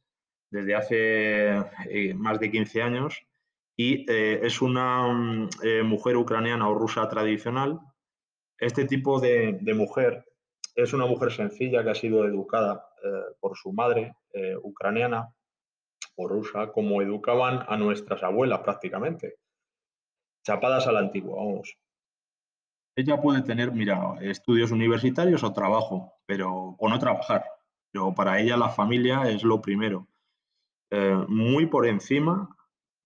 desde 0.49 0.75
hace 0.75 1.57
eh, 1.89 2.13
más 2.13 2.39
de 2.39 2.51
15 2.51 2.81
años 2.81 3.21
y 3.79 4.05
es 4.11 4.61
una 4.61 5.07
mm, 5.07 5.49
mujer 5.83 6.17
ucraniana 6.17 6.67
o 6.67 6.73
rusa 6.73 7.07
tradicional. 7.09 7.79
Este 8.57 8.85
tipo 8.85 9.19
de, 9.19 9.59
de, 9.61 9.73
mujer 9.75 10.25
es 10.73 10.93
una 10.93 11.05
mujer 11.05 11.31
sencilla 11.31 11.83
que 11.83 11.91
ha 11.91 11.95
sido 11.95 12.25
educada 12.25 12.83
por 13.39 13.55
su 13.55 13.71
madre 13.71 14.15
ucraniana 14.63 15.31
o 16.17 16.27
rusa, 16.27 16.71
como 16.71 17.01
educaban 17.01 17.63
a 17.67 17.77
nuestras 17.77 18.23
abuelas 18.23 18.59
prácticamente. 18.61 19.35
Chapadas 20.43 20.87
a 20.87 20.91
la 20.91 20.99
antigua, 20.99 21.37
vamos. 21.37 21.77
Ella 22.95 23.21
puede 23.21 23.43
tener, 23.43 23.71
mira, 23.71 24.15
estudios 24.21 24.71
universitarios 24.71 25.43
o 25.43 25.53
trabajo, 25.53 26.13
pero, 26.25 26.75
o 26.79 26.89
no 26.89 26.97
trabajar, 26.97 27.45
pero 27.91 28.13
para 28.15 28.39
ella 28.39 28.57
la 28.57 28.69
familia 28.69 29.29
es 29.29 29.43
lo 29.43 29.61
primero. 29.61 30.07
Eh, 30.89 31.23
muy 31.27 31.67
por 31.67 31.85
encima 31.85 32.49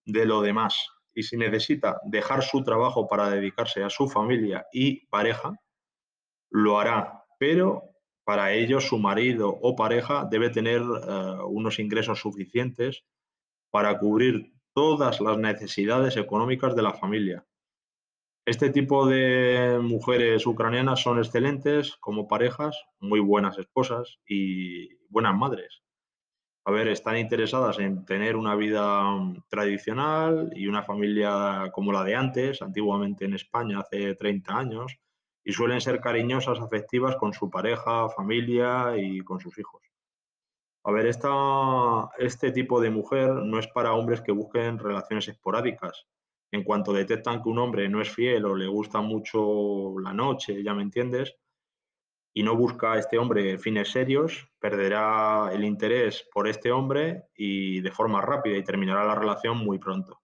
de 0.06 0.26
lo 0.26 0.42
demás. 0.42 0.76
Y 1.14 1.24
si 1.24 1.36
necesita 1.36 2.00
dejar 2.06 2.42
su 2.42 2.64
trabajo 2.64 3.08
para 3.08 3.30
dedicarse 3.30 3.84
a 3.84 3.90
su 3.90 4.08
familia 4.08 4.66
y 4.72 5.06
pareja, 5.08 5.54
lo 6.50 6.80
hará, 6.80 7.26
pero 7.38 7.91
para 8.32 8.54
ello, 8.54 8.80
su 8.80 8.98
marido 8.98 9.50
o 9.50 9.76
pareja 9.76 10.26
debe 10.32 10.50
tener 10.50 10.82
eh, 10.82 11.36
unos 11.50 11.80
ingresos 11.80 12.22
suficientes 12.22 13.04
para 13.72 14.00
cubrir 14.00 14.54
todas 14.74 15.20
las 15.20 15.38
necesidades 15.38 16.16
económicas 16.16 16.74
de 16.74 16.82
la 16.82 16.94
familia. 16.94 17.46
Este 18.46 18.70
tipo 18.70 19.06
de 19.06 19.80
mujeres 19.84 20.48
ucranianas 20.48 21.02
son 21.02 21.18
excelentes 21.18 21.98
como 21.98 22.30
parejas, 22.30 22.82
muy 23.02 23.20
buenas 23.20 23.58
esposas 23.58 24.20
y 24.26 24.96
buenas 25.10 25.36
madres. 25.36 25.84
A 26.64 26.72
ver, 26.72 26.88
están 26.88 27.18
interesadas 27.18 27.80
en 27.80 28.06
tener 28.06 28.38
una 28.38 28.56
vida 28.56 29.04
tradicional 29.50 30.54
y 30.56 30.68
una 30.68 30.84
familia 30.84 31.70
como 31.74 31.92
la 31.92 32.06
de 32.06 32.16
antes, 32.16 32.62
antiguamente 32.62 33.26
en 33.26 33.34
España, 33.34 33.82
hace 33.82 34.16
30 34.16 34.58
años, 34.58 35.02
y 35.44 35.54
suelen 35.54 35.82
ser 35.82 36.00
cariñosas, 36.00 36.60
afectivas 36.60 37.16
con 37.16 37.34
su 37.34 37.50
pareja, 37.50 38.10
familia 38.10 38.94
y 38.98 39.22
con 39.22 39.40
sus 39.40 39.58
hijos. 39.58 39.82
A 40.84 40.92
ver, 40.92 41.06
esta, 41.06 42.10
este 42.18 42.52
tipo 42.52 42.82
de 42.82 42.90
mujer 42.90 43.30
no 43.30 43.60
es 43.60 43.68
para 43.68 43.94
hombres 43.94 44.22
que 44.22 44.32
busquen 44.32 44.80
relaciones 44.80 45.28
esporádicas. 45.28 46.08
En 46.52 46.64
cuanto 46.64 46.92
detectan 46.92 47.42
que 47.42 47.50
un 47.50 47.60
hombre 47.60 47.88
no 47.88 48.02
es 48.02 48.10
fiel 48.10 48.46
o 48.46 48.56
le 48.56 48.68
gusta 48.68 49.00
mucho 49.00 50.00
la 50.00 50.14
noche, 50.14 50.64
ya 50.64 50.74
me 50.74 50.82
entiendes, 50.82 51.36
y 52.34 52.44
no 52.44 52.56
busca 52.56 52.94
a 52.94 53.00
este 53.00 53.18
hombre 53.18 53.58
fines 53.58 53.92
serios, 53.92 54.50
perderá 54.60 55.50
el 55.54 55.64
interés 55.64 56.28
por 56.34 56.48
este 56.48 56.72
hombre 56.72 57.26
y 57.36 57.82
de 57.82 57.92
forma 57.92 58.22
rápida 58.22 58.58
y 58.58 58.64
terminará 58.64 59.06
la 59.06 59.16
relación 59.16 59.58
muy 59.58 59.80
pronto. 59.80 60.22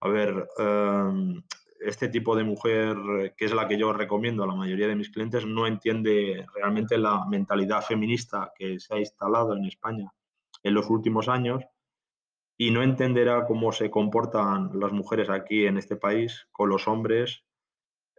A 0.00 0.08
ver, 0.08 0.48
em, 0.58 1.42
este 1.84 2.08
tipo 2.08 2.36
de 2.36 2.44
mujer, 2.44 2.96
que 3.36 3.44
es 3.44 3.52
la 3.52 3.68
que 3.68 3.78
yo 3.78 3.92
recomiendo 3.92 4.44
a 4.44 4.46
la 4.46 4.54
mayoría 4.54 4.88
de 4.88 4.96
mis 4.96 5.10
clientes, 5.10 5.46
no 5.46 5.66
entiende 5.66 6.46
realmente 6.54 6.98
la 6.98 7.24
mentalidad 7.26 7.82
feminista 7.82 8.52
que 8.56 8.78
se 8.78 8.94
ha 8.94 8.98
instalado 8.98 9.56
en 9.56 9.64
España 9.64 10.12
en 10.62 10.74
los 10.74 10.88
últimos 10.90 11.28
años 11.28 11.64
y 12.56 12.70
no 12.70 12.82
entenderá 12.82 13.44
cómo 13.46 13.72
se 13.72 13.90
comportan 13.90 14.70
las 14.78 14.92
mujeres 14.92 15.28
aquí 15.30 15.66
en 15.66 15.78
este 15.78 15.96
país 15.96 16.46
con 16.52 16.68
los 16.68 16.86
hombres. 16.86 17.44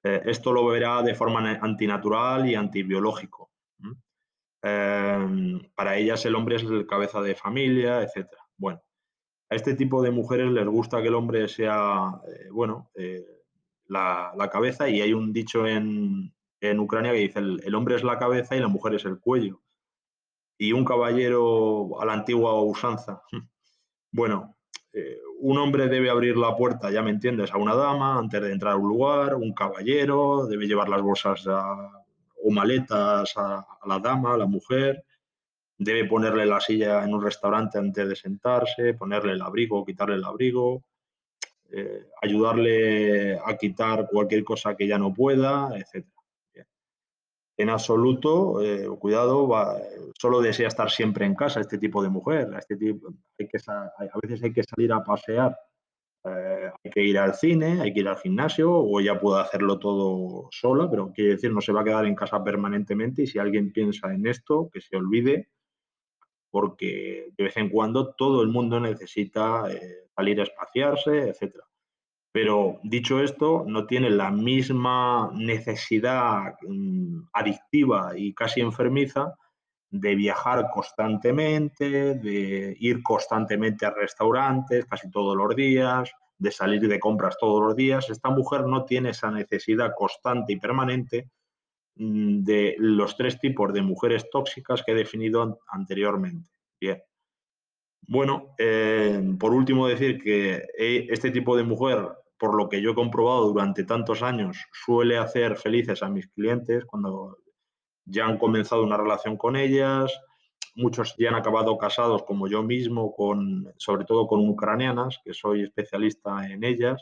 Eh, 0.04 0.22
esto 0.26 0.52
lo 0.52 0.66
verá 0.66 1.02
de 1.02 1.16
forma 1.16 1.52
antinatural 1.62 2.50
y 2.50 2.56
antibiológico. 2.56 3.52
Eh, 4.66 5.62
para 5.76 5.98
ellas 5.98 6.26
el 6.26 6.36
hombre 6.36 6.56
es 6.56 6.64
el 6.64 6.88
cabeza 6.88 7.22
de 7.22 7.36
familia, 7.36 8.02
etc. 8.02 8.28
Bueno, 8.58 8.82
a 9.50 9.56
este 9.56 9.76
tipo 9.76 10.02
de 10.02 10.12
mujeres 10.12 10.52
les 10.52 10.68
gusta 10.68 11.02
que 11.02 11.10
el 11.10 11.16
hombre 11.16 11.48
sea, 11.48 12.22
eh, 12.28 12.50
bueno, 12.50 12.90
la, 13.94 14.50
cabeza 14.52 14.90
y 14.90 15.02
hay 15.02 15.14
un 15.14 15.32
dicho 15.32 15.66
en, 15.68 16.34
Ucrania 16.80 17.12
que 17.12 17.20
dice 17.20 17.40
el, 17.40 17.76
hombre 17.76 17.96
es 17.96 18.04
la 18.04 18.18
cabeza 18.18 18.56
y 18.56 18.60
la 18.60 18.68
mujer 18.68 18.96
es 18.96 19.06
el 19.06 19.20
cuello. 19.20 19.62
Y 20.58 20.72
un 20.72 20.86
caballero 20.86 22.00
a 22.02 22.06
la 22.06 22.14
antigua 22.14 22.62
usanza. 22.62 23.22
Bueno, 24.16 24.56
eh, 24.94 25.18
un 25.40 25.58
hombre 25.58 25.88
debe 25.88 26.12
abrir 26.12 26.38
la 26.38 26.56
puerta, 26.56 26.92
ya 26.92 27.02
me 27.02 27.10
entiendes, 27.10 27.52
a 27.52 27.58
una 27.58 27.74
dama 27.74 28.20
antes 28.20 28.40
de 28.44 28.52
entrar 28.52 28.74
a 28.74 28.76
un 28.76 28.90
lugar, 28.90 29.34
un 29.34 29.56
caballero 29.56 30.46
debe 30.46 30.68
llevar 30.68 30.88
las 30.88 31.02
bolsas 31.02 31.48
o 31.48 32.52
maletas 32.52 33.36
a, 33.36 33.58
a 33.62 33.88
la 33.88 33.98
dama, 33.98 34.36
a 34.36 34.38
la 34.38 34.46
mujer, 34.46 35.04
debe 35.80 36.06
ponerle 36.06 36.46
la 36.46 36.60
silla 36.60 37.04
en 37.04 37.12
un 37.12 37.24
restaurante 37.24 37.80
antes 37.80 38.08
de 38.08 38.16
sentarse, 38.16 38.94
ponerle 38.94 39.32
el 39.32 39.42
abrigo, 39.42 39.84
quitarle 39.84 40.14
el 40.14 40.26
abrigo, 40.26 40.84
eh, 41.76 42.06
ayudarle 42.22 43.40
a 43.40 43.58
quitar 43.58 44.08
cualquier 44.08 44.44
cosa 44.44 44.76
que 44.76 44.88
ya 44.88 45.00
no 45.00 45.12
pueda, 45.12 45.72
etc. 45.76 46.06
En 47.58 47.70
absoluto, 47.70 48.62
eh, 48.62 48.88
cuidado, 49.00 49.50
solo 50.20 50.40
desea 50.42 50.68
estar 50.68 50.92
siempre 50.92 51.26
en 51.26 51.34
casa 51.34 51.62
este 51.62 51.80
tipo 51.80 52.04
de 52.04 52.10
mujer. 52.10 52.50
Este 52.60 52.78
tipo, 52.78 53.10
hay 53.40 53.48
que, 53.48 53.58
a 53.68 54.20
veces 54.22 54.44
hay 54.44 54.54
que 54.54 54.64
salir 54.64 54.94
a 54.94 55.04
pasear, 55.04 55.58
eh, 56.26 56.72
hay 56.84 56.92
que 56.92 57.04
ir 57.04 57.18
al 57.18 57.34
cine, 57.34 57.82
hay 57.82 57.92
que 57.92 58.02
ir 58.02 58.08
al 58.08 58.18
gimnasio 58.18 58.72
o 58.72 59.00
ella 59.00 59.20
puede 59.20 59.42
hacerlo 59.42 59.80
todo 59.80 60.50
sola, 60.52 60.88
pero 60.90 61.12
quiere 61.12 61.32
decir, 61.32 61.52
no 61.52 61.62
se 61.62 61.74
va 61.74 61.82
a 61.82 61.84
quedar 61.84 62.06
en 62.06 62.16
casa 62.16 62.44
permanentemente 62.44 63.24
y 63.24 63.28
si 63.28 63.40
alguien 63.40 63.74
piensa 63.74 64.14
en 64.14 64.28
esto, 64.28 64.70
que 64.72 64.80
se 64.80 64.96
olvide, 64.96 65.50
porque 66.54 67.34
de 67.36 67.44
vez 67.46 67.58
en 67.58 67.68
cuando 67.68 68.14
todo 68.14 68.44
el 68.44 68.48
mundo 68.48 68.80
necesita 68.80 69.66
salir 70.16 70.40
a 70.40 70.44
espaciarse, 70.44 71.30
etc. 71.30 71.56
Pero 72.32 72.80
dicho 72.84 73.20
esto, 73.20 73.64
no 73.66 73.88
tiene 73.88 74.12
la 74.12 74.30
misma 74.30 75.32
necesidad 75.34 76.54
mm, 76.62 77.22
adictiva 77.34 78.12
y 78.16 78.36
casi 78.36 78.62
enfermiza 78.62 79.34
de 79.90 80.14
viajar 80.14 80.70
constantemente, 80.72 82.14
de 82.20 82.78
ir 82.80 83.02
constantemente 83.02 83.88
a 83.88 83.96
restaurantes 83.96 84.86
casi 84.86 85.10
todos 85.10 85.36
los 85.36 85.56
días, 85.56 86.12
de 86.38 86.52
salir 86.52 86.88
de 86.88 87.00
compras 87.00 87.36
todos 87.40 87.64
los 87.64 87.76
días. 87.76 88.08
Esta 88.12 88.30
mujer 88.30 88.68
no 88.68 88.86
tiene 88.86 89.10
esa 89.10 89.32
necesidad 89.32 89.94
constante 89.98 90.54
y 90.54 90.60
permanente 90.60 91.32
de 91.96 92.76
los 92.80 93.16
tres 93.16 93.40
tipos 93.40 93.74
de 93.74 93.82
mujeres 93.82 94.30
tóxicas 94.30 94.84
que 94.84 94.94
he 94.94 94.96
definido 94.96 95.60
anteriormente. 95.68 96.50
Bien. 96.80 97.02
Bueno, 98.02 98.54
eh, 98.58 99.22
por 99.40 99.54
último 99.54 99.88
decir 99.88 100.22
que 100.22 100.64
eh, 100.78 101.08
este 101.10 101.32
tipo 101.32 101.56
de 101.56 101.64
mujer, 101.64 102.10
por 102.38 102.56
lo 102.56 102.68
que 102.68 102.82
yo 102.82 102.92
he 102.92 102.96
comprobado 102.96 103.48
durante 103.48 103.86
tantos 103.86 104.22
años, 104.24 104.58
suele 104.74 105.18
hacer 105.18 105.56
felices 105.56 106.04
a 106.04 106.10
mis 106.10 106.28
clientes 106.28 106.84
cuando 106.86 107.38
ya 108.06 108.26
han 108.26 108.38
comenzado 108.38 108.84
una 108.84 108.98
relación 108.98 109.38
con 109.38 109.56
ellas. 109.56 110.12
Muchos 110.76 111.16
ya 111.18 111.30
han 111.30 111.36
acabado 111.36 111.78
casados 111.78 112.24
como 112.24 112.48
yo 112.48 112.64
mismo, 112.64 113.14
con, 113.16 113.72
sobre 113.78 114.06
todo 114.06 114.28
con 114.28 114.48
ucranianas, 114.50 115.20
que 115.24 115.34
soy 115.34 115.64
especialista 115.64 116.46
en 116.50 116.64
ellas. 116.64 117.02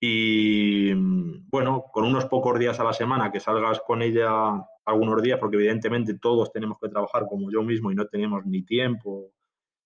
Y 0.00 0.92
bueno, 0.94 1.84
con 1.92 2.04
unos 2.04 2.26
pocos 2.26 2.58
días 2.58 2.78
a 2.78 2.84
la 2.84 2.92
semana 2.92 3.32
que 3.32 3.40
salgas 3.40 3.80
con 3.80 4.02
ella 4.02 4.52
algunos 4.84 5.22
días, 5.22 5.38
porque 5.40 5.56
evidentemente 5.56 6.18
todos 6.18 6.52
tenemos 6.52 6.78
que 6.80 6.88
trabajar 6.88 7.26
como 7.28 7.50
yo 7.50 7.62
mismo 7.62 7.90
y 7.90 7.94
no 7.94 8.06
tenemos 8.06 8.46
ni 8.46 8.62
tiempo 8.62 9.32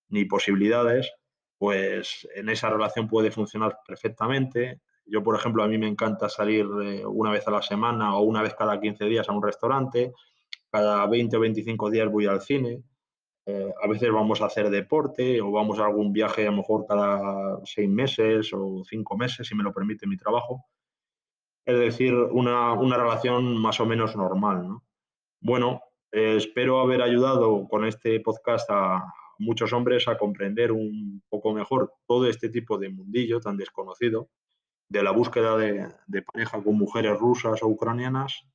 ni 0.08 0.26
posibilidades, 0.26 1.10
pues 1.56 2.28
en 2.34 2.50
esa 2.50 2.68
relación 2.68 3.08
puede 3.08 3.30
funcionar 3.30 3.78
perfectamente. 3.86 4.80
Yo, 5.06 5.22
por 5.22 5.34
ejemplo, 5.34 5.62
a 5.62 5.68
mí 5.68 5.78
me 5.78 5.88
encanta 5.88 6.28
salir 6.28 6.66
eh, 6.82 7.06
una 7.06 7.30
vez 7.30 7.48
a 7.48 7.50
la 7.50 7.62
semana 7.62 8.14
o 8.16 8.22
una 8.22 8.42
vez 8.42 8.54
cada 8.54 8.78
15 8.78 9.06
días 9.06 9.28
a 9.28 9.32
un 9.32 9.42
restaurante, 9.42 10.12
cada 10.70 11.06
20 11.06 11.36
o 11.36 11.40
25 11.40 11.90
días 11.90 12.10
voy 12.10 12.26
al 12.26 12.42
cine, 12.42 12.82
eh, 13.46 13.72
a 13.82 13.88
veces 13.88 14.10
vamos 14.12 14.40
a 14.40 14.46
hacer 14.46 14.70
deporte 14.70 15.40
o 15.40 15.50
vamos 15.50 15.78
a 15.78 15.86
algún 15.86 16.12
viaje 16.12 16.46
a 16.46 16.50
lo 16.50 16.58
mejor 16.58 16.86
cada 16.86 17.58
seis 17.64 17.88
meses 17.88 18.50
o 18.52 18.82
cinco 18.88 19.16
meses, 19.16 19.46
si 19.46 19.54
me 19.54 19.64
lo 19.64 19.72
permite 19.72 20.06
mi 20.06 20.16
trabajo. 20.16 20.64
Es 21.64 21.78
decir, 21.78 22.14
una, 22.14 22.72
una 22.72 22.96
relación 22.96 23.56
más 23.56 23.80
o 23.80 23.86
menos 23.86 24.16
normal. 24.16 24.68
¿no? 24.68 24.84
Bueno, 25.40 25.80
eh, 26.10 26.36
espero 26.36 26.80
haber 26.80 27.02
ayudado 27.02 27.68
con 27.68 27.84
este 27.84 28.18
podcast 28.20 28.68
a, 28.70 29.12
muchos 29.42 29.72
hombres 29.72 30.08
a 30.08 30.16
comprender 30.16 30.72
un 30.72 31.22
poco 31.28 31.52
mejor 31.52 31.92
todo 32.06 32.26
este 32.26 32.48
tipo 32.48 32.78
de 32.78 32.88
mundillo 32.88 33.40
tan 33.40 33.56
desconocido 33.56 34.30
de 34.88 35.02
la 35.02 35.10
búsqueda 35.10 35.56
de, 35.56 36.22
pareja 36.22 36.62
con 36.62 36.76
mujeres 36.76 37.18
rusas 37.18 37.62
o 37.62 37.68
ucranianas. 37.68 38.46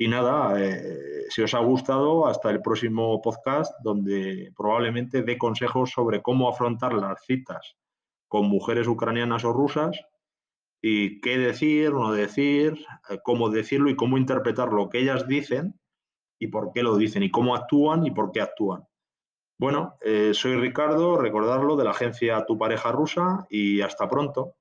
Y 0.00 0.08
nada, 0.08 0.54
eh, 0.56 1.26
si 1.28 1.42
os 1.42 1.52
ha 1.52 1.58
gustado, 1.58 2.26
hasta 2.26 2.48
el 2.48 2.62
próximo 2.62 3.20
podcast 3.20 3.70
donde 3.82 4.50
probablemente 4.56 5.22
dé 5.22 5.36
consejos 5.36 5.90
sobre 5.90 6.22
cómo 6.22 6.48
afrontar 6.48 6.94
las 6.94 7.22
citas 7.26 7.76
con 8.26 8.48
mujeres 8.48 8.88
ucranianas 8.88 9.44
o 9.44 9.52
rusas 9.52 10.00
y 10.80 11.20
qué 11.20 11.36
decir, 11.36 11.92
no 11.92 12.12
decir, 12.12 12.82
eh, 13.10 13.18
cómo 13.22 13.50
decirlo 13.50 13.90
y 13.90 13.94
cómo 13.94 14.16
interpretar 14.16 14.72
lo 14.72 14.88
que 14.88 15.00
ellas 15.00 15.28
dicen 15.28 15.78
y 16.38 16.46
por 16.46 16.72
qué 16.72 16.82
lo 16.82 16.96
dicen 16.96 17.22
y 17.22 17.30
cómo 17.30 17.54
actúan 17.54 18.06
y 18.06 18.10
por 18.10 18.32
qué 18.32 18.40
actúan. 18.40 18.82
Bueno, 19.58 19.98
eh, 20.00 20.32
soy 20.32 20.56
Ricardo, 20.56 21.18
recordarlo, 21.18 21.76
de 21.76 21.84
la 21.84 21.90
agencia 21.90 22.46
Tu 22.46 22.56
pareja 22.56 22.90
rusa 22.90 23.46
y 23.50 23.82
hasta 23.82 24.08
pronto. 24.08 24.54